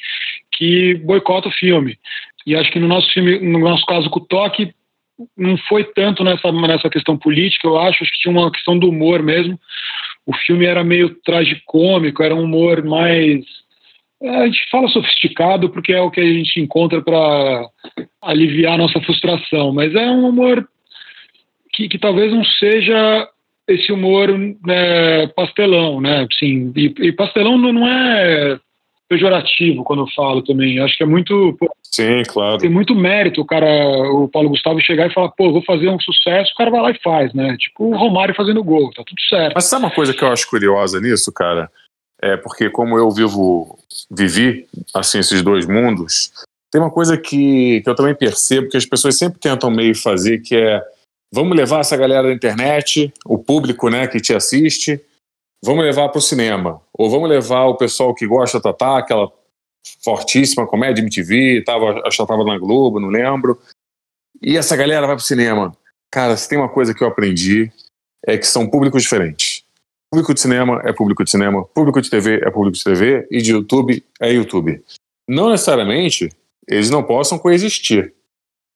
[0.51, 1.95] que boicota o filme.
[2.45, 4.73] E acho que no nosso filme, no nosso caso com o Toque,
[5.35, 8.89] não foi tanto nessa, nessa questão política, eu acho, acho que tinha uma questão do
[8.89, 9.59] humor mesmo.
[10.25, 13.45] O filme era meio tragicômico, era um humor mais
[14.21, 17.69] é, a gente fala sofisticado porque é o que a gente encontra para
[18.21, 20.67] aliviar a nossa frustração, mas é um humor
[21.73, 23.29] que, que talvez não seja
[23.67, 24.29] esse humor
[24.65, 26.25] né, pastelão, né?
[26.31, 28.59] Assim, e, e pastelão não, não, é
[29.07, 30.79] pejorativo quando eu falo também.
[30.79, 31.55] Acho que é muito.
[31.59, 32.57] Pô, Sim, claro.
[32.57, 33.67] Tem muito mérito o cara,
[34.11, 36.91] o Paulo Gustavo, chegar e falar, pô, vou fazer um sucesso, o cara vai lá
[36.91, 37.55] e faz, né?
[37.57, 39.53] Tipo o Romário fazendo gol, tá tudo certo.
[39.55, 41.69] Mas sabe uma coisa que eu acho curiosa nisso, cara?
[42.21, 43.77] é porque como eu vivo,
[44.09, 46.31] vivi assim esses dois mundos,
[46.71, 50.39] tem uma coisa que, que eu também percebo que as pessoas sempre tentam meio fazer,
[50.39, 50.81] que é
[51.33, 54.99] vamos levar essa galera da internet, o público, né, que te assiste,
[55.63, 59.31] vamos levar para o cinema, ou vamos levar o pessoal que gosta da Tatá, aquela
[60.03, 63.59] fortíssima comédia MTV, tava, acho que estava na Globo, não lembro.
[64.41, 65.75] E essa galera vai pro cinema.
[66.11, 67.71] Cara, se tem uma coisa que eu aprendi,
[68.25, 69.63] é que são públicos diferentes.
[70.09, 73.41] Público de cinema é público de cinema, público de TV é público de TV e
[73.41, 74.81] de YouTube é YouTube.
[75.27, 76.29] Não necessariamente
[76.67, 78.13] eles não possam coexistir,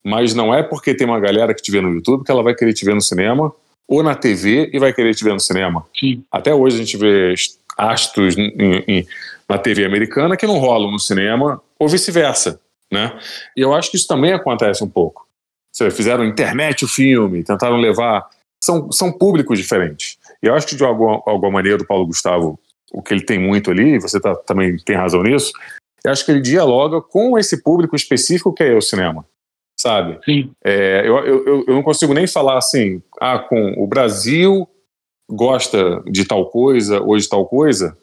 [0.04, 2.54] mas não é porque tem uma galera que te vê no YouTube que ela vai
[2.54, 3.54] querer te ver no cinema
[3.88, 5.86] ou na TV e vai querer te ver no cinema.
[5.98, 6.24] Sim.
[6.32, 7.34] Até hoje a gente vê
[7.78, 9.08] astros em, em,
[9.48, 12.60] na TV americana que não rolam no cinema ou vice-versa,
[12.91, 13.17] né?
[13.56, 15.28] E eu acho que isso também acontece um pouco.
[15.72, 18.28] Vocês fizeram internet o filme, tentaram levar
[18.63, 20.17] são, são públicos diferentes.
[20.41, 22.60] E eu acho que de alguma, alguma maneira do Paulo Gustavo,
[22.91, 25.52] o que ele tem muito ali, você tá, também tem razão nisso,
[26.04, 29.26] eu acho que ele dialoga com esse público específico que é o cinema,
[29.82, 30.20] sabe?
[30.24, 30.52] Sim.
[30.63, 34.67] É, eu, eu, eu não consigo nem falar assim, ah, com o Brasil
[35.30, 37.98] gosta de tal coisa ou de tal coisa,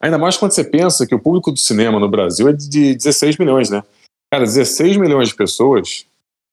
[0.00, 3.38] ainda mais quando você pensa que o público do cinema no Brasil é de 16
[3.38, 3.82] milhões, né?
[4.30, 6.06] Cara, 16 milhões de pessoas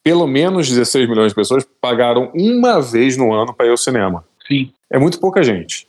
[0.03, 4.25] pelo menos 16 milhões de pessoas pagaram uma vez no ano para ir ao cinema.
[4.45, 4.71] Sim.
[4.91, 5.87] É muito pouca gente.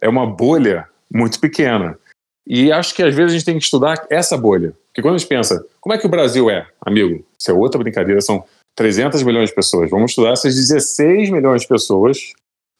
[0.00, 1.98] É uma bolha muito pequena.
[2.46, 4.72] E acho que às vezes a gente tem que estudar essa bolha.
[4.88, 7.24] Porque quando a gente pensa, como é que o Brasil é, amigo?
[7.38, 8.44] Isso é outra brincadeira, são
[8.76, 9.90] 300 milhões de pessoas.
[9.90, 12.32] Vamos estudar essas 16 milhões de pessoas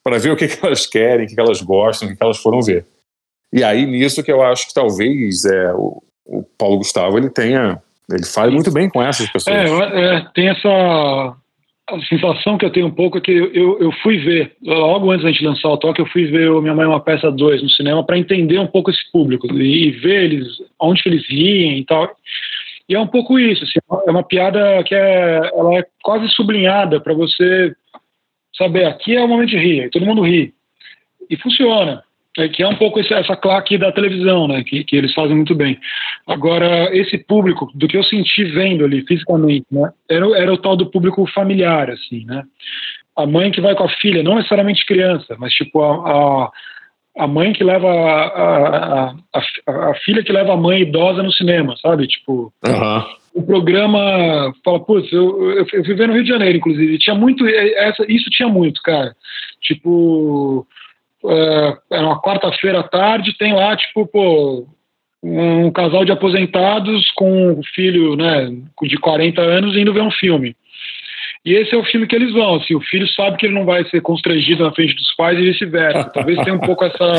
[0.04, 2.22] para ver o que, que elas querem, o que, que elas gostam, o que, que
[2.22, 2.86] elas foram ver.
[3.52, 7.80] E aí, nisso que eu acho que talvez é, o, o Paulo Gustavo ele tenha
[8.10, 9.56] ele fala muito bem com essas pessoas.
[9.56, 11.36] É, é, tem essa
[11.88, 15.24] a sensação que eu tenho um pouco é que eu, eu fui ver, logo antes
[15.24, 17.70] da gente lançar o toque, eu fui ver Minha Mãe é uma Peça 2 no
[17.70, 20.46] cinema para entender um pouco esse público e, e, ver eles,
[20.80, 22.10] onde que eles riem e tal.
[22.88, 27.00] E é um pouco isso, assim, é uma piada que é, ela é quase sublinhada
[27.00, 27.72] para você
[28.56, 30.52] saber, aqui é o momento de rir, todo mundo ri.
[31.30, 32.02] E funciona.
[32.38, 35.34] É, que é um pouco esse, essa claque da televisão, né, que, que eles fazem
[35.34, 35.78] muito bem.
[36.26, 40.76] Agora, esse público, do que eu senti vendo ali fisicamente, né, era, era o tal
[40.76, 42.42] do público familiar, assim, né,
[43.16, 46.10] a mãe que vai com a filha, não necessariamente criança, mas tipo a,
[47.16, 51.22] a, a mãe que leva a, a, a, a, filha que leva a mãe idosa
[51.22, 52.52] no cinema, sabe, tipo...
[52.66, 53.16] Uhum.
[53.34, 58.02] O programa fala, putz, eu, eu, ver no Rio de Janeiro, inclusive, tinha muito, essa,
[58.08, 59.14] isso tinha muito, cara.
[59.60, 60.66] Tipo,
[61.28, 64.66] é, uma quarta-feira à tarde, tem lá, tipo, pô,
[65.22, 68.50] um casal de aposentados com um filho né,
[68.82, 70.56] de 40 anos indo ver um filme.
[71.44, 72.56] E esse é o filme que eles vão.
[72.56, 75.42] Assim, o filho sabe que ele não vai ser constrangido na frente dos pais e
[75.42, 76.10] vice-versa.
[76.12, 77.16] Talvez tenha um pouco essa.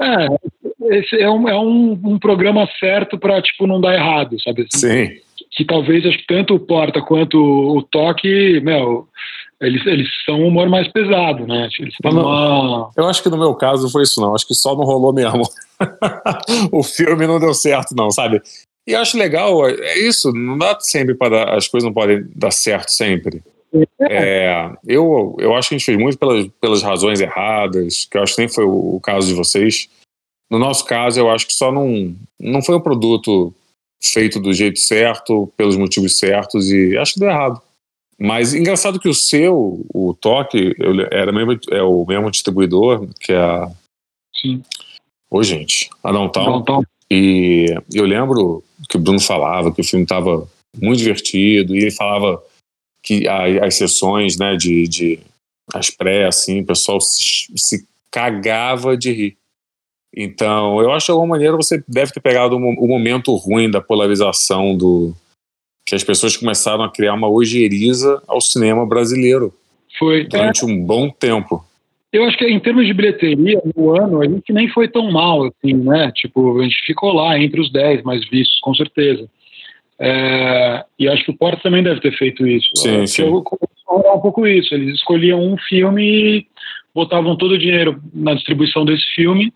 [0.02, 4.62] É, esse é um, é um, um programa certo para tipo, não dar errado, sabe?
[4.62, 5.10] Assim, Sim.
[5.52, 9.06] Que talvez acho que tanto o Porta quanto o Toque, meu,
[9.60, 11.68] eles, eles são um humor mais pesado, né?
[11.78, 12.90] Eles têm não, uma...
[12.96, 14.34] Eu acho que no meu caso foi isso, não.
[14.34, 15.42] Acho que só não rolou mesmo.
[16.72, 18.40] o filme não deu certo, não, sabe?
[18.86, 21.54] E acho legal, é isso, não dá sempre para.
[21.54, 23.42] As coisas não podem dar certo sempre.
[24.00, 28.22] É, eu, eu acho que a gente fez muito pelas, pelas razões erradas, que eu
[28.22, 29.88] acho que nem foi o, o caso de vocês.
[30.50, 33.54] No nosso caso, eu acho que só não, não foi um produto
[34.02, 37.62] feito do jeito certo, pelos motivos certos, e acho que deu errado.
[38.20, 40.76] Mas engraçado que o seu, o Toque,
[41.10, 43.70] era mesmo, é o mesmo distribuidor que a.
[44.36, 44.62] Sim.
[45.30, 46.44] Ô, gente, a Downtown.
[46.44, 46.82] Downtown.
[47.10, 51.90] E eu lembro que o Bruno falava que o filme estava muito divertido, e ele
[51.90, 52.42] falava
[53.02, 55.20] que as sessões, né, de, de
[55.72, 59.36] as pré, assim, o pessoal se, se cagava de rir.
[60.14, 63.80] Então, eu acho que de alguma maneira você deve ter pegado o momento ruim da
[63.80, 65.14] polarização do,
[65.90, 69.52] que as pessoas começaram a criar uma ojeriza ao cinema brasileiro.
[69.98, 70.24] Foi.
[70.24, 70.66] Durante é.
[70.66, 71.64] um bom tempo.
[72.12, 75.44] Eu acho que em termos de bilheteria, no ano, a gente nem foi tão mal,
[75.46, 76.12] assim, né?
[76.14, 79.28] Tipo, a gente ficou lá entre os 10 mais vistos, com certeza.
[79.98, 82.68] É, e acho que o Porta também deve ter feito isso.
[82.76, 83.22] Sim, sim.
[83.22, 84.72] Eu, um pouco isso.
[84.72, 86.46] Eles escolhiam um filme e
[86.94, 89.52] botavam todo o dinheiro na distribuição desse filme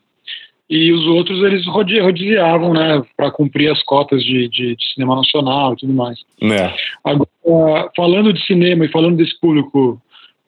[0.68, 5.74] e os outros eles rodeavam, né, para cumprir as cotas de, de, de, cinema nacional
[5.74, 6.18] e tudo mais.
[6.40, 6.74] É.
[7.04, 10.00] Agora, falando de cinema e falando desse público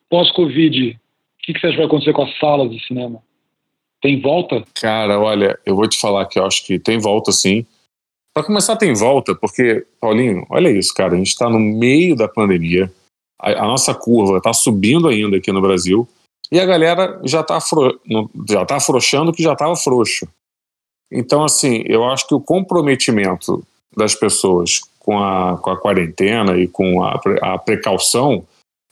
[0.09, 0.97] pós-Covid, o
[1.43, 3.21] que, que você acha que vai acontecer com as salas de cinema?
[4.01, 4.65] Tem volta?
[4.81, 7.67] Cara, olha, eu vou te falar que eu acho que tem volta sim.
[8.33, 12.29] Para começar, tem volta, porque, Paulinho, olha isso, cara, a gente está no meio da
[12.29, 12.91] pandemia,
[13.41, 16.07] a, a nossa curva está subindo ainda aqui no Brasil,
[16.51, 17.59] e a galera já está
[18.49, 20.29] já tá afrouxando que já estava frouxo.
[21.11, 23.63] Então, assim, eu acho que o comprometimento
[23.97, 28.45] das pessoas com a, com a quarentena e com a, a precaução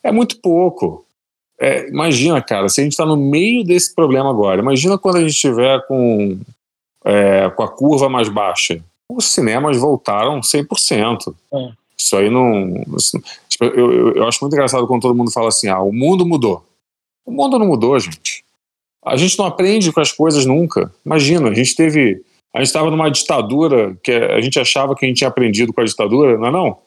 [0.02, 1.04] é muito pouco.
[1.58, 5.20] É, imagina, cara, se a gente está no meio desse problema agora, imagina quando a
[5.20, 6.38] gente estiver com,
[7.04, 8.82] é, com a curva mais baixa.
[9.08, 11.34] Os cinemas voltaram 100%.
[11.52, 11.72] É.
[11.96, 12.84] Isso aí não.
[13.48, 16.26] Tipo, eu, eu, eu acho muito engraçado quando todo mundo fala assim: ah, o mundo
[16.26, 16.64] mudou.
[17.24, 18.44] O mundo não mudou, gente.
[19.04, 20.92] A gente não aprende com as coisas nunca.
[21.04, 22.22] Imagina, a gente teve.
[22.54, 25.80] A gente estava numa ditadura que a gente achava que a gente tinha aprendido com
[25.80, 26.78] a ditadura, não é não?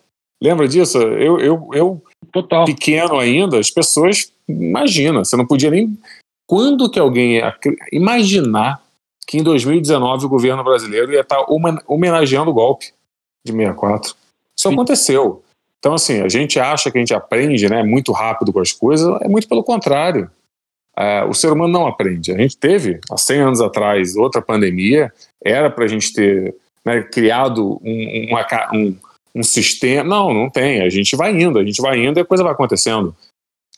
[0.42, 0.98] Lembra disso?
[0.98, 2.66] Eu, eu, eu Total.
[2.66, 4.32] pequeno ainda, as pessoas.
[4.48, 5.98] Imagina, você não podia nem.
[6.48, 7.54] Quando que alguém ia
[7.92, 8.82] imaginar
[9.28, 11.46] que em 2019 o governo brasileiro ia estar
[11.86, 12.94] homenageando o golpe
[13.46, 14.16] de 64?
[14.58, 15.44] Isso aconteceu.
[15.80, 19.22] Então, assim, a gente acha que a gente aprende né, muito rápido com as coisas,
[19.22, 20.30] é muito pelo contrário.
[20.98, 22.32] É, o ser humano não aprende.
[22.32, 25.14] A gente teve, há 100 anos atrás, outra pandemia,
[25.44, 28.28] era para a gente ter né, criado um,
[28.74, 28.98] um,
[29.36, 30.04] um, sistema.
[30.04, 30.82] Não, não tem.
[30.82, 33.16] A gente vai indo, a gente vai indo e a coisa vai acontecendo.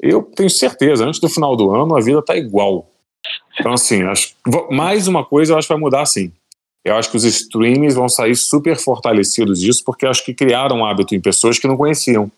[0.01, 2.89] Eu tenho certeza, antes do final do ano, a vida está igual.
[3.59, 4.33] Então, assim, acho,
[4.71, 6.31] mais uma coisa eu acho que vai mudar sim.
[6.83, 10.85] Eu acho que os streams vão sair super fortalecidos disso, porque acho que criaram um
[10.85, 12.31] hábito em pessoas que não conheciam.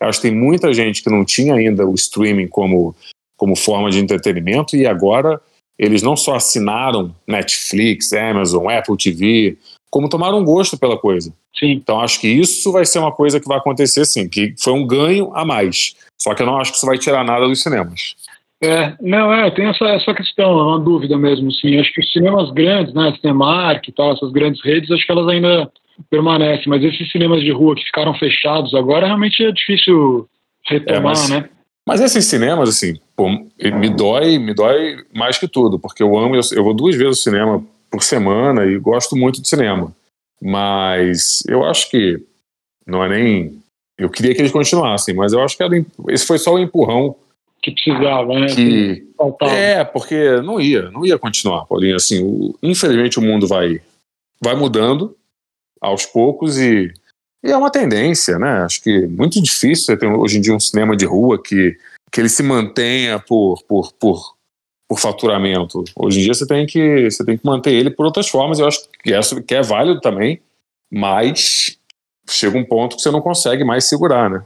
[0.00, 2.94] Eu acho que tem muita gente que não tinha ainda o streaming como,
[3.36, 5.40] como forma de entretenimento e agora
[5.78, 9.58] eles não só assinaram Netflix, Amazon, Apple TV,
[9.90, 11.32] como tomaram gosto pela coisa.
[11.56, 11.72] Sim.
[11.72, 14.86] Então acho que isso vai ser uma coisa que vai acontecer sim, que foi um
[14.86, 15.94] ganho a mais.
[16.20, 18.16] Só que eu não acho que isso vai tirar nada dos cinemas.
[18.64, 21.78] É, não, é, tem essa, essa questão, é uma dúvida mesmo, sim.
[21.78, 25.28] Acho que os cinemas grandes, né, Cinemark e tal, essas grandes redes, acho que elas
[25.28, 25.70] ainda
[26.10, 30.28] permanecem, mas esses cinemas de rua que ficaram fechados agora, realmente é difícil
[30.66, 31.48] retomar, é, mas, né?
[31.86, 36.34] Mas esses cinemas, assim, pô, me dói, me dói mais que tudo, porque eu amo,
[36.34, 39.94] eu, eu vou duas vezes ao cinema por semana e gosto muito de cinema.
[40.42, 42.20] Mas eu acho que
[42.86, 43.62] não é nem.
[43.96, 46.58] Eu queria que eles continuassem, mas eu acho que era, esse foi só o um
[46.58, 47.14] empurrão
[47.64, 48.46] que precisava, né?
[48.54, 49.06] Que,
[49.40, 51.96] é, porque não ia, não ia continuar, Paulinho.
[51.96, 53.80] Assim, o, infelizmente o mundo vai,
[54.38, 55.16] vai mudando
[55.80, 56.92] aos poucos e,
[57.42, 58.62] e, é uma tendência, né?
[58.64, 61.74] Acho que é muito difícil você ter hoje em dia um cinema de rua que,
[62.12, 64.34] que ele se mantenha por, por, por,
[64.86, 65.82] por faturamento.
[65.96, 68.58] Hoje em dia você tem que você tem que manter ele por outras formas.
[68.58, 70.38] Eu acho que é, que é válido também,
[70.92, 71.78] mas
[72.28, 74.44] chega um ponto que você não consegue mais segurar, né?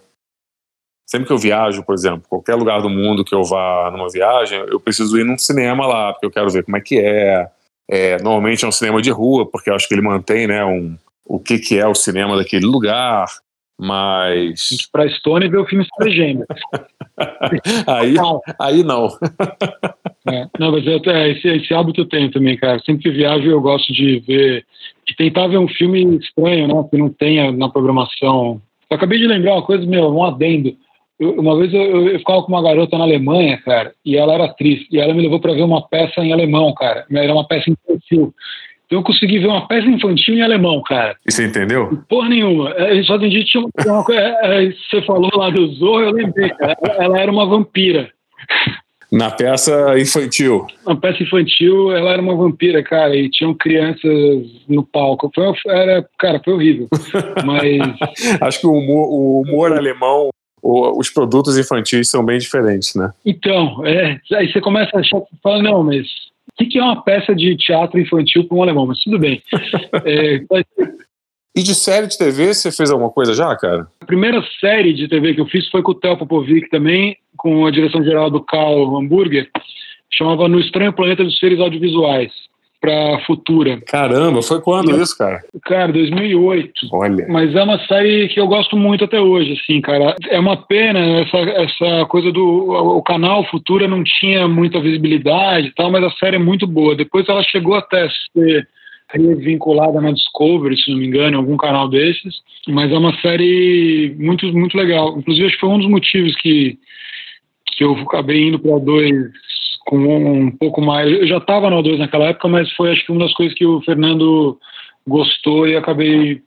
[1.09, 4.59] Sempre que eu viajo, por exemplo, qualquer lugar do mundo que eu vá numa viagem,
[4.69, 7.49] eu preciso ir num cinema lá, porque eu quero ver como é que é.
[7.91, 10.97] é normalmente é um cinema de rua, porque eu acho que ele mantém, né, um,
[11.25, 13.27] o que, que é o cinema daquele lugar,
[13.81, 14.89] mas...
[14.93, 16.47] Para Estônia ver o filme sem legenda.
[17.87, 18.15] aí,
[18.61, 19.09] aí não.
[20.29, 22.81] é, não, mas eu, é, esse, esse hábito eu tenho também, cara.
[22.81, 24.67] Sempre que viajo eu gosto de ver,
[25.07, 28.61] de tentar ver um filme estranho, né, que não tenha na programação.
[28.91, 30.77] Eu acabei de lembrar uma coisa, meu, um adendo
[31.19, 34.45] eu, uma vez eu, eu, ficava com uma garota na Alemanha, cara, e ela era
[34.45, 37.05] atriz, e ela me levou para ver uma peça em alemão, cara.
[37.11, 38.33] Era uma peça infantil.
[38.87, 41.17] Então eu consegui ver uma peça infantil em alemão, cara.
[41.27, 42.03] E você entendeu?
[42.09, 42.71] Porra nenhuma.
[42.71, 44.21] É, só entendi tinha uma coisa.
[44.21, 46.75] É, é, você falou lá do Zorro, eu lembrei, cara.
[46.99, 48.11] Ela era uma vampira.
[49.13, 50.67] Na peça infantil.
[50.87, 54.11] Na peça infantil, ela era uma vampira, cara, e tinham crianças
[54.69, 55.31] no palco.
[55.35, 56.89] Foi, era, cara, foi horrível.
[57.45, 57.79] Mas.
[58.41, 60.31] Acho que o humor, o humor alemão
[60.63, 63.13] os produtos infantis são bem diferentes, né?
[63.25, 66.07] Então, é, aí você começa a achar, fala, não, mas
[66.61, 68.87] o que, é uma peça de teatro infantil para um alemão?
[68.87, 69.43] Mas tudo bem.
[70.05, 70.65] é, mas...
[71.55, 73.89] E de série de TV, você fez alguma coisa já, cara?
[74.01, 77.67] A primeira série de TV que eu fiz foi com o Theo Popovic também, com
[77.67, 79.49] a direção geral do Carl Hamburger,
[80.11, 82.48] chamava No Estranho Planeta dos Seres Audiovisuais
[82.81, 83.81] para Futura.
[83.87, 85.43] Caramba, foi quando isso, cara?
[85.65, 86.73] Cara, 2008.
[86.93, 87.27] Olha.
[87.29, 90.15] Mas é uma série que eu gosto muito até hoje, assim, cara.
[90.29, 95.75] É uma pena essa, essa coisa do o canal Futura não tinha muita visibilidade e
[95.75, 96.95] tal, mas a série é muito boa.
[96.95, 98.69] Depois ela chegou até ser
[99.17, 102.37] vinculada na Discovery, se não me engano, em algum canal desses.
[102.69, 105.19] Mas é uma série muito muito legal.
[105.19, 106.79] Inclusive acho que foi um dos motivos que
[107.77, 109.13] que eu acabei indo para dois
[109.89, 111.11] com um pouco mais.
[111.11, 113.65] Eu já estava no O2 naquela época, mas foi acho que uma das coisas que
[113.65, 114.59] o Fernando
[115.07, 116.43] gostou e acabei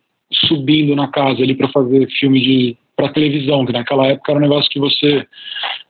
[0.48, 4.44] subindo na casa ali para fazer filme de para televisão, que naquela época era um
[4.44, 5.26] negócio que você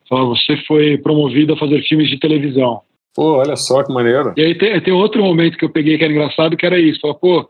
[0.10, 2.82] você foi promovido a fazer filmes de televisão.
[3.14, 4.34] Pô, olha só que maneiro.
[4.38, 7.02] E aí tem, tem outro momento que eu peguei que era engraçado, que era isso.
[7.02, 7.50] Falei, pô,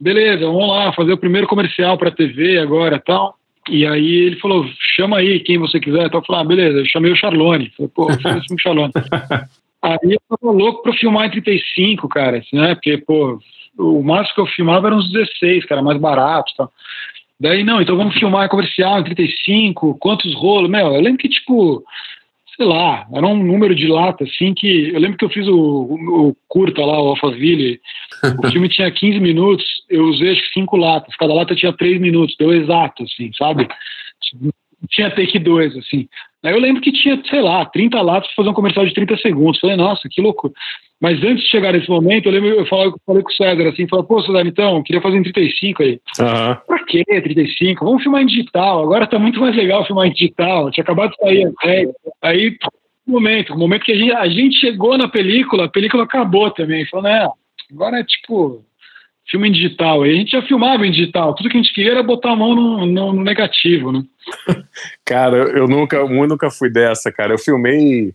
[0.00, 3.34] beleza, vamos lá, fazer o primeiro comercial para TV agora tal.
[3.68, 6.06] E aí ele falou, chama aí quem você quiser.
[6.06, 7.72] Então eu falei, ah, beleza, eu chamei o Charlone.
[7.76, 8.92] Falei, pô, eu o Charlone.
[9.82, 12.74] aí eu tava louco pra filmar em 35, cara, assim, né?
[12.74, 13.38] Porque, pô,
[13.78, 16.72] o máximo que eu filmava era uns 16, cara, mais barato e tal.
[17.38, 20.70] Daí, não, então vamos filmar comercial em 35, quantos rolos?
[20.70, 21.84] Meu, eu lembro que, tipo,
[22.56, 25.54] sei lá, era um número de lata, assim, que eu lembro que eu fiz o,
[25.54, 27.78] o, curta lá, o Alphaville,
[28.42, 32.00] o filme tinha 15 minutos, eu usei acho que 5 latas, cada lata tinha 3
[32.00, 33.68] minutos, deu exato, assim, sabe?
[34.88, 36.08] Tinha take 2, assim.
[36.46, 39.16] Aí eu lembro que tinha, sei lá, 30 latas para fazer um comercial de 30
[39.18, 39.60] segundos.
[39.60, 40.52] Falei, nossa, que loucura.
[41.00, 43.68] Mas antes de chegar nesse momento, eu lembro, eu falei, eu falei com o César
[43.68, 46.00] assim, falei, pô, César, então, queria fazer em 35 aí.
[46.18, 46.56] Uhum.
[46.66, 47.84] Pra quê 35?
[47.84, 51.16] Vamos filmar em digital, agora tá muito mais legal filmar em digital, tinha acabado de
[51.16, 51.88] sair Aí,
[52.22, 52.56] aí
[53.06, 56.86] momento, o momento que a gente, a gente chegou na película, a película acabou também.
[56.86, 57.28] Falou, né,
[57.70, 58.64] agora é tipo
[59.28, 60.02] filme em digital.
[60.02, 62.36] Aí a gente já filmava em digital, tudo que a gente queria era botar a
[62.36, 64.04] mão no, no, no negativo, né?
[65.04, 67.32] cara, eu nunca, eu nunca fui dessa, cara.
[67.34, 68.14] Eu filmei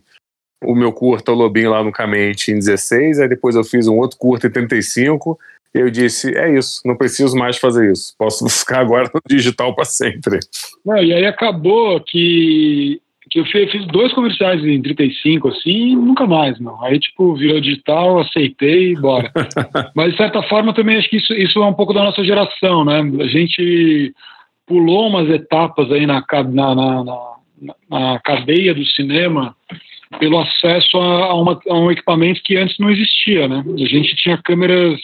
[0.62, 3.98] o meu curto, o Lobinho, lá no Camente em 16, aí depois eu fiz um
[3.98, 5.38] outro curto em 35,
[5.74, 9.74] e eu disse, é isso, não preciso mais fazer isso, posso ficar agora no digital
[9.74, 10.38] para sempre.
[10.84, 13.00] Não, e aí acabou que,
[13.32, 16.84] que eu fiz dois comerciais em 35, assim, e nunca mais, não.
[16.84, 19.32] Aí, tipo, virou digital, aceitei e bora.
[19.96, 22.84] Mas, de certa forma, também acho que isso, isso é um pouco da nossa geração,
[22.84, 22.98] né?
[22.98, 24.12] A gente
[24.66, 29.56] pulou umas etapas aí na, na, na, na, na cadeia do cinema
[30.18, 33.64] pelo acesso a, a, uma, a, um equipamento que antes não existia, né?
[33.66, 35.00] A gente tinha câmeras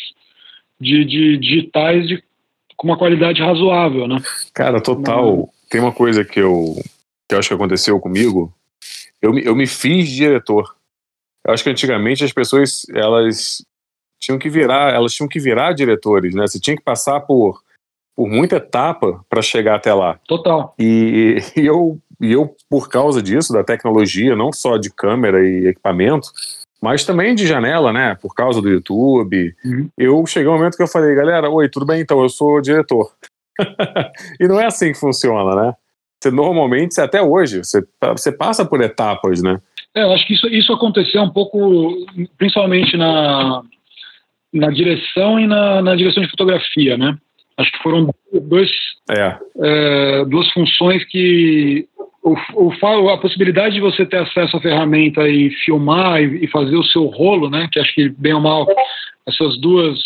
[0.79, 2.23] de, de digitais de,
[2.77, 4.19] com uma qualidade razoável, né?
[4.53, 5.49] Cara, total.
[5.71, 6.75] Tem uma coisa que eu,
[7.29, 8.53] que eu acho que aconteceu comigo.
[9.21, 10.75] Eu, eu me fiz diretor.
[11.45, 13.65] Eu acho que antigamente as pessoas elas
[14.19, 16.47] tinham que virar, elas tinham que virar diretores, né?
[16.47, 17.63] Você tinha que passar por
[18.19, 20.19] por muita etapa para chegar até lá.
[20.27, 20.75] Total.
[20.77, 25.69] E, e, eu, e eu, por causa disso, da tecnologia, não só de câmera e
[25.69, 26.29] equipamento,
[26.83, 28.17] mas também de janela, né?
[28.21, 29.55] Por causa do YouTube.
[29.65, 29.89] Uhum.
[29.97, 32.01] Eu cheguei um momento que eu falei, galera, oi, tudo bem?
[32.01, 33.13] Então, eu sou diretor.
[34.41, 35.77] e não é assim que funciona, né?
[36.21, 37.81] Você normalmente, até hoje, você,
[38.15, 39.61] você passa por etapas, né?
[39.95, 41.95] É, eu acho que isso, isso aconteceu um pouco,
[42.37, 43.63] principalmente na,
[44.53, 47.17] na direção e na, na direção de fotografia, né?
[47.57, 48.71] Acho que foram dois,
[49.11, 49.37] é.
[49.61, 51.89] É, duas funções que
[52.23, 56.77] o, o, a possibilidade de você ter acesso à ferramenta e filmar e, e, fazer
[56.77, 57.69] o seu rolo, né?
[57.73, 58.67] Que acho que bem ou mal
[59.27, 59.99] essas duas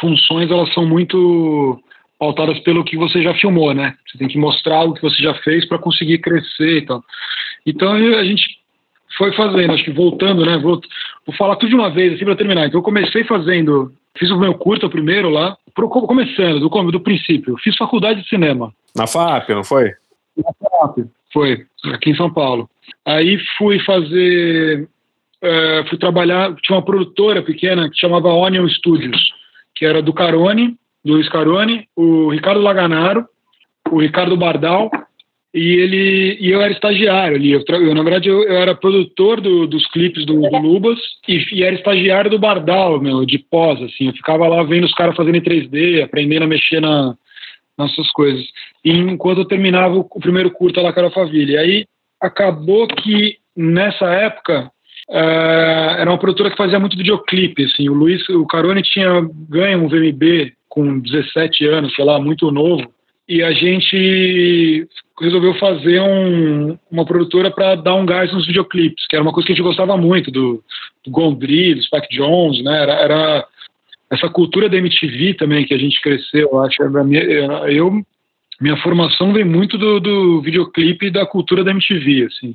[0.00, 1.80] funções elas são muito
[2.18, 3.94] pautadas pelo que você já filmou, né?
[4.06, 7.04] Você tem que mostrar o que você já fez para conseguir crescer e tal.
[7.64, 8.42] Então a gente
[9.16, 10.58] foi fazendo, acho que voltando, né?
[10.58, 10.80] Vou,
[11.26, 12.66] vou falar tudo de uma vez assim para terminar.
[12.66, 17.56] Então eu comecei fazendo Fiz o meu curto primeiro lá, começando, do, do princípio.
[17.58, 18.72] Fiz faculdade de cinema.
[18.94, 19.92] Na FAP, não foi?
[20.36, 22.68] Na FAP, foi, aqui em São Paulo.
[23.04, 24.88] Aí fui fazer.
[25.42, 26.54] Uh, fui trabalhar.
[26.62, 29.20] Tinha uma produtora pequena que chamava Onion Studios,
[29.74, 30.76] que era do Carone,
[31.06, 33.26] Luiz Carone, o Ricardo Laganaro,
[33.90, 34.90] o Ricardo Bardal
[35.54, 37.52] e ele e eu era estagiário ali.
[37.52, 41.42] Eu, eu na verdade, eu, eu, era produtor do, dos clipes do, do Lubas e,
[41.52, 44.08] e, era estagiário do Bardal, meu, de pós, assim.
[44.08, 47.14] Eu ficava lá vendo os caras fazendo em 3D, aprendendo a mexer na,
[47.78, 48.44] nessas coisas.
[48.84, 51.56] E enquanto eu terminava o, o primeiro curta lá, Cara Faville.
[51.56, 51.86] Aí
[52.20, 54.70] acabou que nessa época
[55.08, 57.88] era uma produtora que fazia muito videoclipe, assim.
[57.88, 59.08] O Luiz, o Carone tinha
[59.48, 62.90] ganho um VMB com 17 anos, sei lá, muito novo
[63.28, 64.88] e a gente
[65.20, 69.46] resolveu fazer um, uma produtora para dar um gás nos videoclipes, que era uma coisa
[69.46, 70.62] que a gente gostava muito, do,
[71.04, 72.82] do Gondry, do Spike Jones, né?
[72.82, 73.48] Era, era,
[74.10, 76.80] essa cultura da MTV também que a gente cresceu, eu acho.
[76.80, 78.04] Eu,
[78.60, 82.54] minha formação vem muito do, do videoclipe e da cultura da MTV, assim.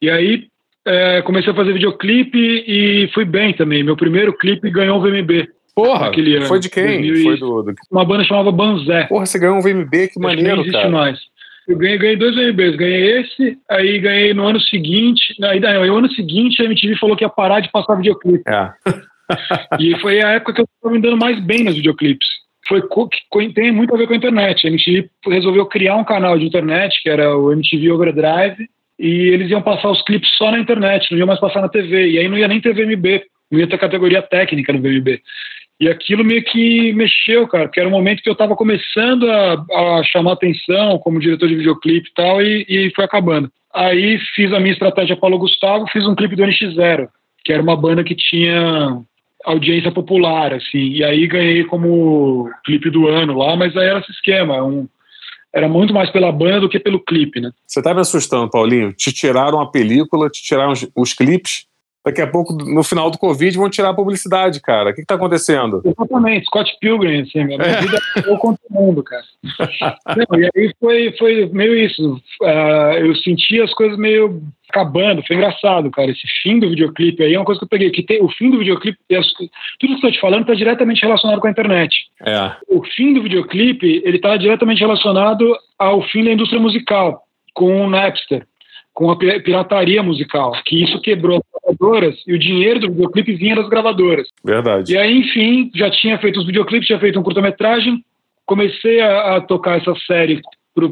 [0.00, 0.46] E aí
[0.86, 3.82] é, comecei a fazer videoclipe e fui bem também.
[3.82, 5.48] Meu primeiro clipe ganhou um VMB.
[5.74, 7.22] Porra, aquele ano, foi de quem?
[7.22, 9.04] Foi do, do, Uma banda chamava Banzé.
[9.04, 10.90] Porra, você ganhou um VMB, que maneiro, não existe cara.
[10.90, 11.18] mais.
[11.66, 15.96] Eu ganhei, ganhei dois VMBs, ganhei esse, aí ganhei no ano seguinte, aí, aí no
[15.96, 18.42] ano seguinte a MTV falou que ia parar de passar videoclipe.
[18.46, 18.72] É.
[19.80, 22.26] e foi a época que eu estava me dando mais bem nos videoclipes.
[22.68, 22.82] Foi
[23.54, 24.66] tem muito a ver com a internet.
[24.66, 28.68] A MTV resolveu criar um canal de internet, que era o MTV Overdrive,
[28.98, 32.10] e eles iam passar os clipes só na internet, não iam mais passar na TV.
[32.10, 35.20] E aí não ia nem ter VMB, não ia ter categoria técnica no VMB.
[35.80, 39.54] E aquilo meio que mexeu, cara, porque era um momento que eu estava começando a,
[39.54, 43.50] a, chamar atenção como diretor de videoclipe e tal, e, e foi acabando.
[43.74, 47.08] Aí fiz a minha estratégia Paulo Gustavo, fiz um clipe do NX0,
[47.44, 49.02] que era uma banda que tinha
[49.44, 54.12] audiência popular, assim, e aí ganhei como clipe do ano lá, mas aí era esse
[54.12, 54.86] esquema, um,
[55.54, 57.50] era muito mais pela banda do que pelo clipe, né?
[57.66, 58.92] Você tá me assustando, Paulinho.
[58.92, 61.66] Te tiraram a película, te tiraram os, os clipes
[62.04, 64.90] Daqui a pouco, no final do Covid, vão tirar a publicidade, cara.
[64.90, 65.80] O que, está acontecendo?
[65.84, 67.80] Exatamente, Scott Pilgrim, assim, minha é.
[67.80, 69.22] vida é contra o mundo, cara.
[70.28, 72.20] Não, e aí foi, foi meio isso.
[72.42, 76.10] Uh, eu senti as coisas meio acabando, foi engraçado, cara.
[76.10, 78.50] Esse fim do videoclipe aí é uma coisa que eu peguei, que tem, o fim
[78.50, 79.20] do videoclipe, tudo
[79.78, 81.94] que eu estou te falando está diretamente relacionado com a internet.
[82.26, 82.52] É.
[82.68, 87.22] O fim do videoclipe, ele está diretamente relacionado ao fim da indústria musical,
[87.54, 88.44] com o Napster
[88.94, 93.68] com a pirataria musical, que isso quebrou gravadoras e o dinheiro do videoclipe vinha das
[93.68, 94.28] gravadoras.
[94.44, 94.92] Verdade.
[94.92, 98.04] E aí, enfim, já tinha feito os videoclipes, tinha feito um curta-metragem,
[98.44, 100.40] comecei a, a, tocar essa série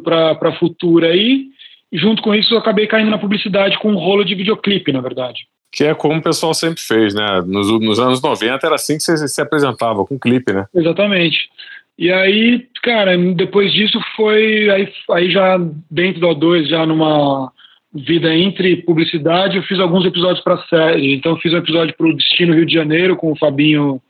[0.04, 1.46] para a Futura aí,
[1.90, 5.00] e junto com isso eu acabei caindo na publicidade com um rolo de videoclipe, na
[5.00, 5.46] verdade.
[5.72, 7.42] Que é como o pessoal sempre fez, né?
[7.46, 10.66] Nos, nos anos 90 era assim que você se apresentava, com clipe, né?
[10.74, 11.48] Exatamente.
[11.96, 15.58] E aí, cara, depois disso foi aí, aí já
[15.90, 17.52] dentro do O2, já numa
[17.92, 21.14] vida entre publicidade, eu fiz alguns episódios para série.
[21.14, 24.00] Então, fiz um episódio para o Destino Rio de Janeiro, com o Fabinho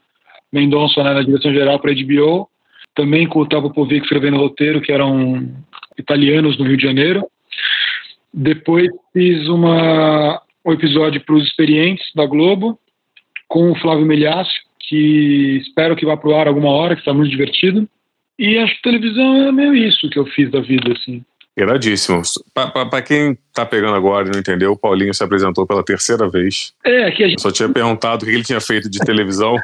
[0.51, 2.47] Mendonça né, na direção geral para a HBO.
[2.93, 5.49] Também com o Tavo Povic escrevendo roteiro, que eram
[5.97, 7.25] italianos no Rio de Janeiro.
[8.33, 12.77] Depois fiz uma, um episódio para os Experientes da Globo,
[13.47, 17.13] com o Flávio Meliácio, que espero que vá para o ar alguma hora, que está
[17.13, 17.87] muito divertido.
[18.37, 21.23] E acho que televisão é meio isso que eu fiz da vida, assim.
[21.57, 22.21] Iradíssimo.
[22.53, 26.73] Para quem tá pegando agora e não entendeu, o Paulinho se apresentou pela terceira vez.
[26.85, 27.41] É, que a gente...
[27.41, 29.57] Só tinha perguntado o que ele tinha feito de televisão.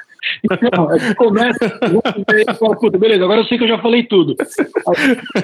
[0.75, 4.03] Não, é que começa e fala, puta, beleza, agora eu sei que eu já falei
[4.03, 4.35] tudo.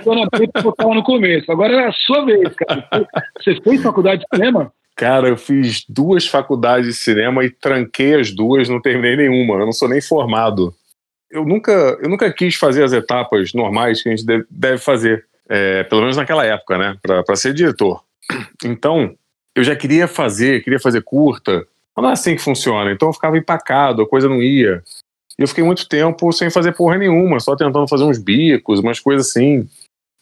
[0.03, 1.49] Dona Brita lá no começo.
[1.49, 3.07] Agora é a sua vez, cara.
[3.39, 4.71] Você fez faculdade de cinema?
[4.95, 9.55] Cara, eu fiz duas faculdades de cinema e tranquei as duas, não terminei nenhuma.
[9.55, 10.73] Eu não sou nem formado.
[11.31, 11.71] Eu nunca,
[12.01, 16.17] eu nunca quis fazer as etapas normais que a gente deve fazer é, pelo menos
[16.17, 18.03] naquela época, né, para ser diretor.
[18.63, 19.15] Então,
[19.55, 21.65] eu já queria fazer, queria fazer curta,
[21.95, 22.91] mas não é assim que funciona.
[22.91, 24.83] Então eu ficava empacado, a coisa não ia.
[25.37, 28.99] E eu fiquei muito tempo sem fazer porra nenhuma, só tentando fazer uns bicos, umas
[28.99, 29.67] coisas assim.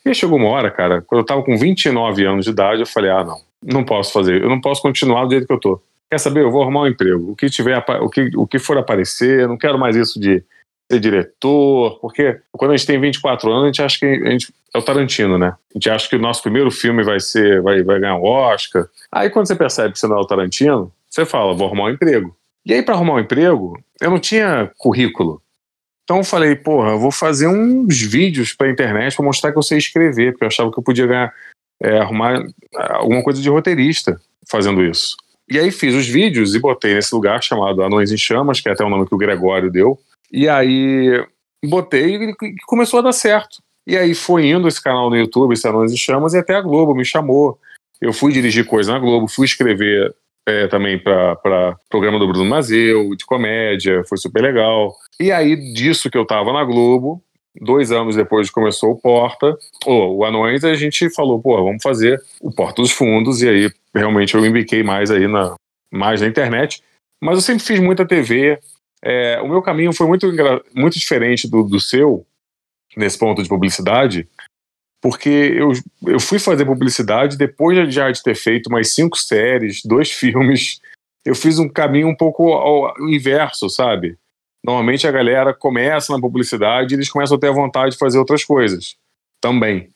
[0.05, 3.11] E chegou uma hora, cara, quando eu tava com 29 anos de idade, eu falei:
[3.11, 5.81] ah, não, não posso fazer, eu não posso continuar do jeito que eu tô.
[6.09, 6.41] Quer saber?
[6.41, 7.31] Eu vou arrumar um emprego.
[7.31, 10.43] O que tiver, o que, o que for aparecer, eu não quero mais isso de
[10.91, 14.53] ser diretor, porque quando a gente tem 24 anos, a gente acha que a gente
[14.73, 15.47] é o Tarantino, né?
[15.47, 18.87] A gente acha que o nosso primeiro filme vai ser, vai, vai ganhar um Oscar.
[19.11, 21.89] Aí quando você percebe que você não é o Tarantino, você fala, vou arrumar um
[21.89, 22.35] emprego.
[22.65, 25.41] E aí para arrumar um emprego, eu não tinha currículo.
[26.03, 29.63] Então eu falei, porra, eu vou fazer uns vídeos para internet para mostrar que eu
[29.63, 31.33] sei escrever, porque eu achava que eu podia ganhar,
[31.81, 32.43] é, arrumar
[32.75, 34.19] alguma coisa de roteirista
[34.49, 35.15] fazendo isso.
[35.49, 38.71] E aí fiz os vídeos e botei nesse lugar chamado Anões em Chamas, que é
[38.71, 39.99] até o nome que o Gregório deu,
[40.31, 41.25] e aí
[41.65, 43.57] botei e começou a dar certo.
[43.85, 46.61] E aí foi indo esse canal no YouTube, esse Anões e Chamas, e até a
[46.61, 47.59] Globo me chamou.
[47.99, 50.13] Eu fui dirigir coisa na Globo, fui escrever
[50.47, 54.95] é, também para programa do Bruno Mazeu, de comédia, foi super legal.
[55.19, 57.21] E aí, disso que eu tava na Globo,
[57.59, 62.21] dois anos depois que começou o Porta, o Anões, a gente falou, pô, vamos fazer
[62.39, 65.55] o Porta dos Fundos, e aí realmente eu me mais aí na,
[65.91, 66.81] mais na internet.
[67.23, 68.57] Mas eu sempre fiz muita TV,
[69.03, 70.27] é, o meu caminho foi muito,
[70.73, 72.25] muito diferente do, do seu,
[72.95, 74.27] nesse ponto de publicidade,
[75.01, 75.71] porque eu,
[76.05, 80.79] eu fui fazer publicidade depois de já de ter feito umas cinco séries, dois filmes.
[81.25, 84.17] Eu fiz um caminho um pouco ao, ao inverso, sabe?
[84.63, 88.19] Normalmente a galera começa na publicidade e eles começam a ter a vontade de fazer
[88.19, 88.95] outras coisas
[89.41, 89.89] também.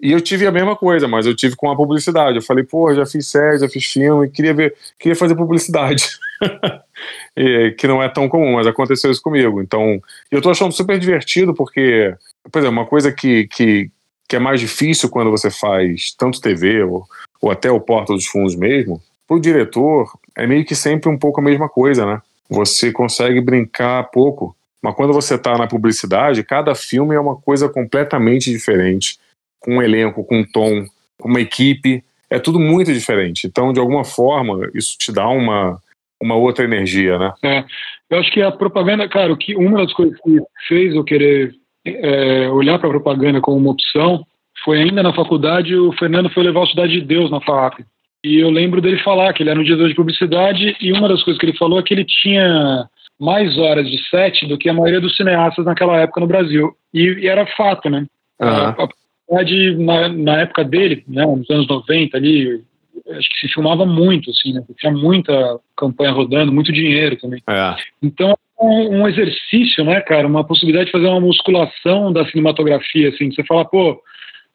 [0.00, 2.36] E eu tive a mesma coisa, mas eu tive com a publicidade.
[2.36, 6.04] Eu falei, pô, já fiz série, já fiz filme, queria ver, queria fazer publicidade.
[7.36, 9.60] e, que não é tão comum, mas aconteceu isso comigo.
[9.60, 12.14] Então, eu tô achando super divertido porque,
[12.50, 13.90] por exemplo, uma coisa que, que,
[14.28, 17.04] que é mais difícil quando você faz tanto TV ou,
[17.40, 21.40] ou até o Porta dos Fundos mesmo, pro diretor é meio que sempre um pouco
[21.40, 22.22] a mesma coisa, né?
[22.48, 27.68] Você consegue brincar pouco, mas quando você tá na publicidade, cada filme é uma coisa
[27.68, 29.18] completamente diferente,
[29.60, 30.84] com um elenco, com um tom,
[31.18, 33.46] com uma equipe, é tudo muito diferente.
[33.46, 35.78] Então, de alguma forma, isso te dá uma
[36.20, 37.32] uma outra energia, né?
[37.44, 37.64] É,
[38.10, 41.54] eu acho que a propaganda, cara, que uma das coisas que fez eu querer
[41.84, 44.24] é, olhar para a propaganda como uma opção
[44.64, 47.84] foi ainda na faculdade o Fernando foi levar o Cidade de Deus na FAP.
[48.24, 51.22] E eu lembro dele falar que ele era um diretor de publicidade e uma das
[51.22, 52.88] coisas que ele falou é que ele tinha
[53.18, 56.72] mais horas de set do que a maioria dos cineastas naquela época no Brasil.
[56.92, 58.06] E, e era fato, né?
[58.40, 58.48] Uhum.
[58.48, 58.88] A, a
[59.28, 62.62] publicidade na, na época dele, né, nos anos 90 ali,
[63.10, 64.62] acho que se filmava muito, assim, né?
[64.78, 67.42] Tinha muita campanha rodando, muito dinheiro também.
[67.48, 67.76] É.
[68.02, 70.26] Então, um, um exercício, né, cara?
[70.26, 73.30] Uma possibilidade de fazer uma musculação da cinematografia, assim.
[73.30, 74.00] Você fala, pô,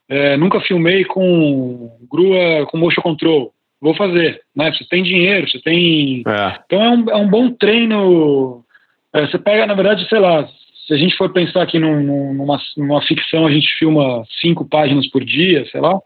[0.09, 3.53] é, nunca filmei com grua, com motion control.
[3.81, 4.41] vou fazer.
[4.55, 4.71] Né?
[4.73, 6.23] Você tem dinheiro, você tem.
[6.27, 6.59] É.
[6.65, 8.63] Então é um, é um bom treino.
[9.13, 10.47] É, você pega, na verdade, sei lá,
[10.87, 15.07] se a gente for pensar aqui num, numa, numa ficção, a gente filma cinco páginas
[15.07, 15.97] por dia, sei lá.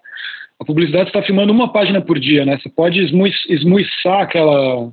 [0.59, 2.57] A publicidade está filmando uma página por dia, né?
[2.57, 4.91] Você pode esmuiçar aquela,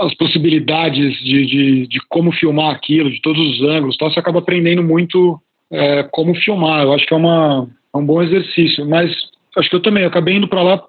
[0.00, 4.40] as possibilidades de, de, de, como filmar aquilo, de todos os ângulos, tal, você acaba
[4.40, 6.82] aprendendo muito é, como filmar.
[6.82, 9.10] Eu acho que é, uma, é um bom exercício, mas
[9.56, 10.82] acho que eu também eu acabei indo para lá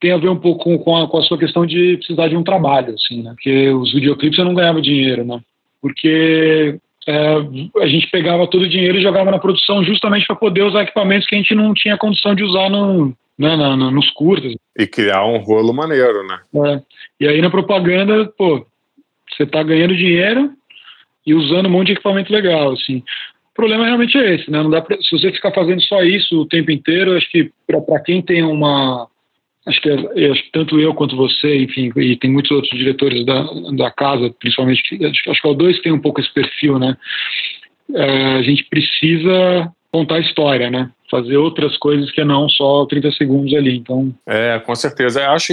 [0.00, 2.42] tem a ver um pouco com a, com a, sua questão de precisar de um
[2.42, 3.32] trabalho, assim, né?
[3.32, 5.38] Porque os videoclipes eu não ganhava dinheiro, né?
[5.80, 7.36] Porque é,
[7.82, 11.26] a gente pegava todo o dinheiro e jogava na produção justamente para poder usar equipamentos
[11.26, 14.54] que a gente não tinha condição de usar no, né, na, na, nos curtas.
[14.78, 16.38] E criar um rolo maneiro, né?
[16.66, 16.82] É.
[17.20, 18.66] E aí na propaganda, pô,
[19.30, 20.50] você tá ganhando dinheiro
[21.26, 22.98] e usando um monte de equipamento legal, assim.
[22.98, 24.62] O problema realmente é esse, né?
[24.62, 28.00] Não dá pra, se você ficar fazendo só isso o tempo inteiro, acho que para
[28.00, 29.08] quem tem uma
[29.70, 33.24] acho que, é, acho que tanto eu quanto você, enfim, e tem muitos outros diretores
[33.24, 33.42] da,
[33.76, 36.96] da casa, principalmente, acho, acho que o dois tem um pouco esse perfil, né?
[37.94, 40.90] É, a gente precisa contar a história, né?
[41.10, 43.76] Fazer outras coisas que não só 30 segundos ali.
[43.76, 44.14] Então.
[44.26, 45.20] É, com certeza.
[45.22, 45.52] Eu acho,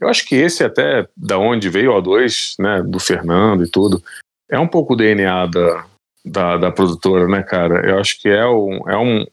[0.00, 2.82] eu acho que esse até da onde veio o O2, né?
[2.82, 4.02] Do Fernando e tudo,
[4.50, 5.84] é um pouco o DNA da,
[6.24, 7.86] da, da produtora, né, cara?
[7.86, 9.26] Eu acho que é um, é um,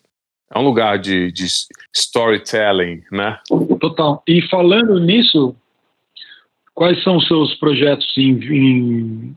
[0.54, 1.48] é um lugar de, de
[1.94, 3.40] storytelling, né?
[3.80, 4.22] Total.
[4.28, 5.56] E falando nisso,
[6.74, 9.36] quais são os seus projetos em,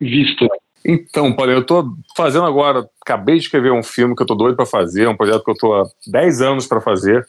[0.00, 0.46] em vista?
[0.84, 4.56] Então, Paulo, eu estou fazendo agora, acabei de escrever um filme que eu estou doido
[4.56, 7.26] para fazer, um projeto que eu estou há 10 anos para fazer.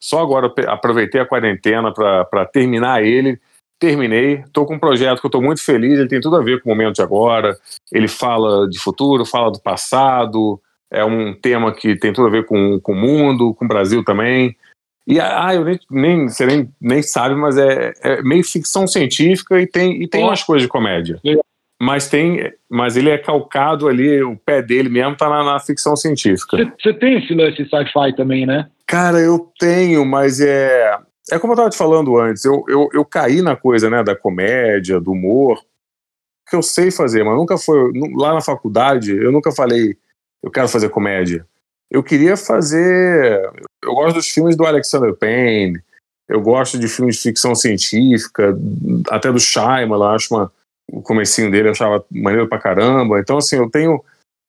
[0.00, 3.38] Só agora aproveitei a quarentena para terminar ele.
[3.78, 6.62] Terminei, estou com um projeto que eu estou muito feliz, ele tem tudo a ver
[6.62, 7.58] com o momento de agora.
[7.92, 10.60] Ele fala de futuro, fala do passado,
[10.96, 14.02] é um tema que tem tudo a ver com, com o mundo, com o Brasil
[14.02, 14.56] também.
[15.06, 19.60] E ah, eu nem, nem você nem, nem sabe, mas é, é meio ficção científica
[19.60, 21.20] e tem, e tem umas coisas de comédia.
[21.80, 25.94] Mas tem, mas ele é calcado ali, o pé dele mesmo tá na, na ficção
[25.94, 26.56] científica.
[26.82, 28.66] Você tem esse lance sci-fi também, né?
[28.86, 30.98] Cara, eu tenho, mas é.
[31.30, 34.14] É como eu tava te falando antes, eu, eu, eu caí na coisa, né, da
[34.14, 35.60] comédia, do humor,
[36.48, 37.92] que eu sei fazer, mas nunca foi.
[38.14, 39.96] Lá na faculdade, eu nunca falei,
[40.46, 41.44] eu quero fazer comédia.
[41.90, 43.42] Eu queria fazer.
[43.82, 45.80] Eu gosto dos filmes do Alexander Payne,
[46.28, 48.56] eu gosto de filmes de ficção científica,
[49.10, 50.52] até do Shyamalan, acho uma,
[50.88, 53.18] o comecinho dele eu achava maneiro pra caramba.
[53.18, 54.02] Então, assim, eu tenho.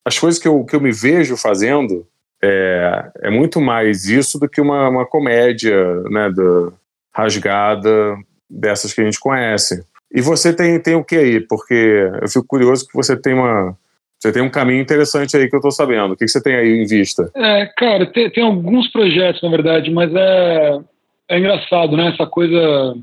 [0.05, 2.07] As coisas que eu, que eu me vejo fazendo
[2.43, 6.73] é, é muito mais isso do que uma, uma comédia, né, do,
[7.11, 8.15] rasgada
[8.47, 9.83] dessas que a gente conhece.
[10.13, 11.39] E você tem, tem o que aí?
[11.39, 13.75] Porque eu fico curioso que você tem uma
[14.19, 16.13] você tem um caminho interessante aí que eu estou sabendo.
[16.13, 17.29] O que, que, você tem aí em vista?
[17.35, 20.79] É, cara, tem, tem alguns projetos, na verdade, mas é,
[21.29, 22.09] é engraçado, né?
[22.09, 22.95] Essa coisa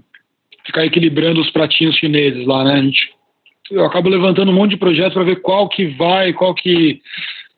[0.66, 2.72] ficar equilibrando os pratinhos chineses lá, né?
[2.74, 3.14] A gente,
[3.70, 7.00] eu acabo levantando um monte de projetos para ver qual que vai, qual que,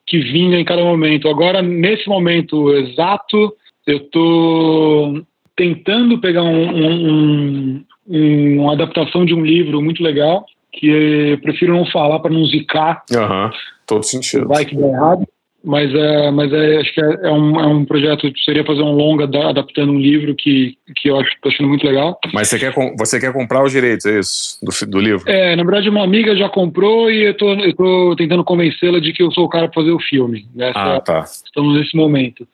[0.07, 1.29] que vinga em cada momento.
[1.29, 3.55] Agora, nesse momento exato,
[3.87, 5.27] eu estou
[5.57, 10.45] tentando pegar um, um, um, uma adaptação de um livro muito legal
[10.77, 10.89] que
[11.33, 13.03] eu prefiro não falar para não zicar.
[13.13, 13.51] Aham, uhum,
[13.87, 14.47] todo sentido.
[14.47, 15.27] Vai que dá errado.
[15.65, 18.93] Mas, é, mas é, acho que é, é, um, é um projeto, seria fazer um
[18.93, 22.17] longa da, adaptando um livro que, que eu acho tô achando muito legal.
[22.33, 24.61] Mas você quer, você quer comprar os direitos, é isso?
[24.63, 25.29] Do, do livro?
[25.29, 29.13] É, na verdade, uma amiga já comprou e eu tô, eu tô tentando convencê-la de
[29.13, 30.47] que eu sou o cara para fazer o filme.
[30.55, 31.25] Nessa, ah, tá.
[31.25, 32.47] Estamos nesse momento.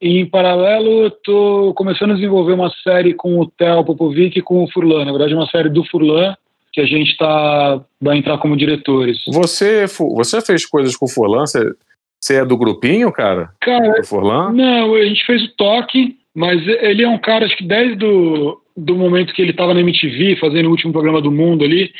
[0.00, 4.42] E, em paralelo, eu tô começando a desenvolver uma série com o Theo Popovic e
[4.42, 5.04] com o Furlan.
[5.04, 6.34] Na verdade, uma série do Furlan
[6.76, 9.22] que a gente tá, vai entrar como diretores.
[9.28, 11.46] Você, você fez coisas com o Forlan?
[11.46, 11.72] Você,
[12.20, 13.48] você é do grupinho, cara?
[13.62, 14.52] Cara, Forlan?
[14.52, 18.60] não, a gente fez o toque, mas ele é um cara, acho que desde do,
[18.76, 21.90] do momento que ele estava na MTV, fazendo o último programa do mundo ali,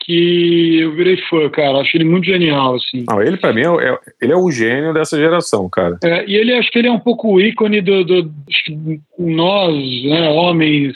[0.00, 1.80] que eu virei fã, cara.
[1.80, 3.04] Acho ele muito genial, assim.
[3.06, 5.98] Não, ele, para mim, é, é, ele é o gênio dessa geração, cara.
[6.02, 8.30] É, e ele, acho que ele é um pouco o ícone do, do
[9.18, 10.94] nós, né, homens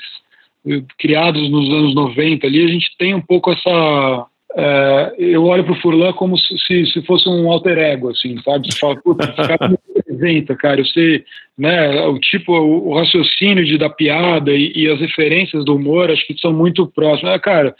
[0.98, 4.26] criados nos anos 90 ali, a gente tem um pouco essa.
[4.56, 8.72] É, eu olho para o Furlan como se, se fosse um alter ego, assim, sabe?
[8.72, 10.80] Você fala, puta, esse cara me representa, cara.
[10.80, 11.24] Eu sei,
[11.56, 16.10] né, o tipo, o, o raciocínio de, da piada e, e, as referências do humor,
[16.10, 17.34] acho que são muito próximas.
[17.34, 17.74] Ah, cara,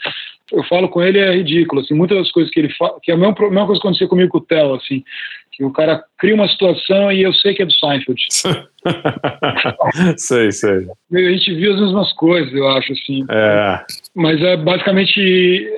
[0.51, 3.13] eu falo com ele é ridículo, assim, muitas das coisas que ele fala, que é
[3.13, 5.03] a mesma, a mesma coisa que aconteceu comigo com o Theo, assim,
[5.59, 8.21] que o cara cria uma situação e eu sei que é do Seinfeld.
[10.15, 10.87] sei, sei.
[11.13, 13.25] A gente viu as mesmas coisas, eu acho, assim.
[13.29, 13.81] É.
[14.15, 15.19] Mas é basicamente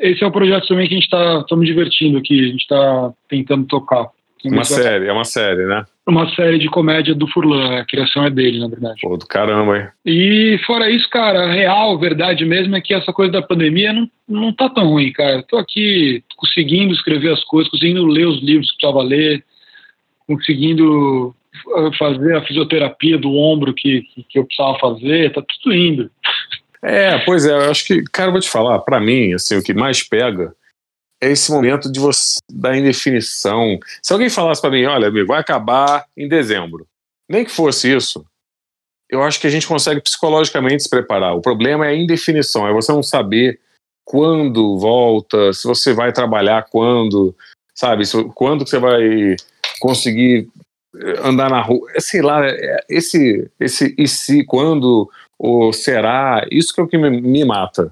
[0.02, 3.12] esse é o projeto também que a gente está me divertindo aqui, a gente está
[3.28, 4.06] tentando tocar.
[4.46, 5.84] Uma série, é uma série, né?
[6.08, 9.00] Uma série de comédia do Furlan, a criação é dele, na verdade.
[9.02, 9.88] Pô, do caramba, hein?
[10.06, 14.10] E fora isso, cara, a real, verdade mesmo é que essa coisa da pandemia não,
[14.28, 15.44] não tá tão ruim, cara.
[15.44, 19.44] Tô aqui conseguindo escrever as coisas, conseguindo ler os livros que precisava ler,
[20.28, 21.36] conseguindo
[21.76, 26.12] ah, fazer a fisioterapia do ombro que, que eu precisava fazer, tá tudo indo.
[26.84, 29.74] É, pois é, eu acho que, cara, vou te falar, para mim, assim, o que
[29.74, 30.56] mais pega
[31.22, 33.80] é esse momento de você da indefinição.
[34.02, 36.88] Se alguém falasse para mim, olha, amigo, vai acabar em dezembro,
[37.30, 38.26] nem que fosse isso,
[39.08, 41.36] eu acho que a gente consegue psicologicamente se preparar.
[41.36, 43.60] O problema é a indefinição, é você não saber
[44.04, 47.36] quando volta, se você vai trabalhar quando,
[47.82, 48.04] sabe,
[48.36, 49.36] quando você vai
[49.80, 50.48] conseguir
[50.96, 55.10] eh, andar na rua, é, sei lá, é, esse, esse e se, quando,
[55.40, 57.92] ou será, isso que é o que me, me mata.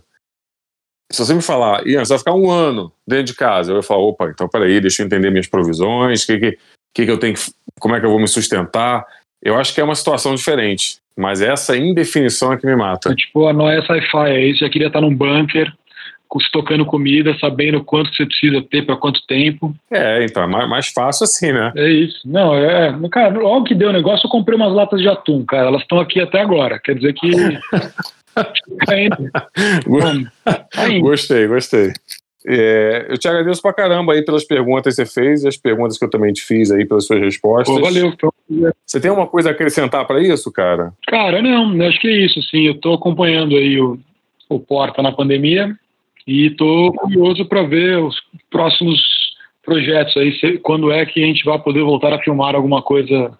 [1.11, 3.83] Se você me falar, Ian, você vai ficar um ano dentro de casa, eu vou
[3.83, 6.57] falar, opa, então peraí, deixa eu entender minhas provisões, que, que,
[6.93, 7.33] que, que eu tenho
[7.79, 9.03] como é que eu vou me sustentar.
[9.41, 13.11] Eu acho que é uma situação diferente, mas essa indefinição é que me mata.
[13.11, 15.73] É tipo a noia sci-fi, é isso, já queria estar num bunker,
[16.37, 19.73] estocando comida, sabendo quanto você precisa ter para quanto tempo.
[19.89, 21.71] É, então, é mais, mais, fácil assim, né?
[21.75, 22.19] É isso.
[22.25, 22.95] Não, é.
[23.09, 25.67] Cara, logo que deu o negócio, eu comprei umas latas de atum, cara.
[25.67, 26.79] Elas estão aqui até agora.
[26.79, 27.31] Quer dizer que.
[31.01, 31.93] gostei, gostei.
[32.47, 35.97] É, eu te agradeço pra caramba aí pelas perguntas que você fez e as perguntas
[35.97, 37.75] que eu também te fiz aí pelas suas respostas.
[37.75, 38.07] Pô, valeu.
[38.07, 38.31] Então.
[38.85, 40.93] Você tem uma coisa a acrescentar para isso, cara?
[41.07, 42.67] Cara, não, acho que é isso, sim.
[42.67, 43.99] Eu tô acompanhando aí o,
[44.47, 45.75] o Porta na pandemia
[46.27, 48.15] e estou curioso para ver os
[48.49, 48.99] próximos
[49.63, 53.37] projetos aí, se, quando é que a gente vai poder voltar a filmar alguma coisa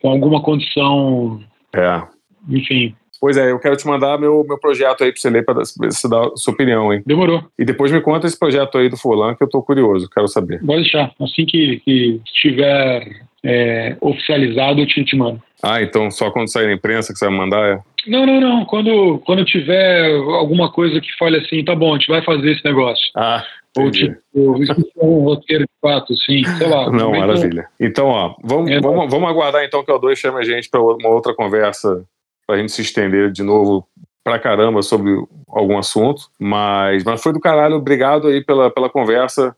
[0.00, 1.40] com alguma condição.
[1.74, 2.02] É.
[2.48, 2.94] Enfim.
[3.20, 6.08] Pois é, eu quero te mandar meu, meu projeto aí para você ler, para você
[6.08, 7.02] dar sua opinião, hein?
[7.04, 7.44] Demorou.
[7.58, 10.64] E depois me conta esse projeto aí do Fulan, que eu estou curioso, quero saber.
[10.64, 11.12] Pode deixar.
[11.20, 15.42] Assim que, que estiver é, oficializado, eu te, te mando.
[15.62, 17.68] Ah, então só quando sair na imprensa que você vai mandar?
[17.68, 17.80] É?
[18.06, 18.64] Não, não, não.
[18.64, 22.64] Quando, quando tiver alguma coisa que fale assim, tá bom, a gente vai fazer esse
[22.64, 23.10] negócio.
[23.16, 23.44] Ah,
[23.76, 26.90] Ou tipo, um roteiro de fato, sim, sei lá.
[26.90, 27.68] Não, maravilha.
[27.78, 30.80] Então, ó, vamos, é, vamos, vamos aguardar então que o O2 chame a gente para
[30.80, 32.04] uma outra conversa,
[32.46, 33.86] para a gente se estender de novo
[34.24, 35.12] pra caramba sobre
[35.48, 36.22] algum assunto.
[36.38, 37.76] Mas, mas foi do caralho.
[37.76, 39.56] Obrigado aí pela, pela conversa.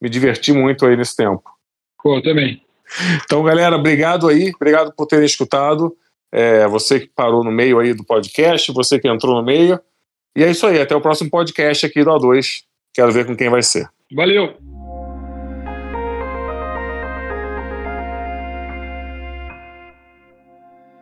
[0.00, 1.42] Me diverti muito aí nesse tempo.
[2.02, 2.60] Pô, também.
[3.24, 4.52] Então, galera, obrigado aí.
[4.54, 5.96] Obrigado por terem escutado.
[6.36, 9.78] É, você que parou no meio aí do podcast, você que entrou no meio.
[10.36, 12.64] E é isso aí, até o próximo podcast aqui do A2.
[12.92, 13.88] Quero ver com quem vai ser.
[14.12, 14.52] Valeu!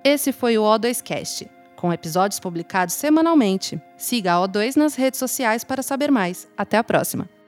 [0.05, 3.81] Esse foi o O2Cast, com episódios publicados semanalmente.
[3.97, 6.47] Siga a O2 nas redes sociais para saber mais.
[6.59, 7.42] Até a próxima!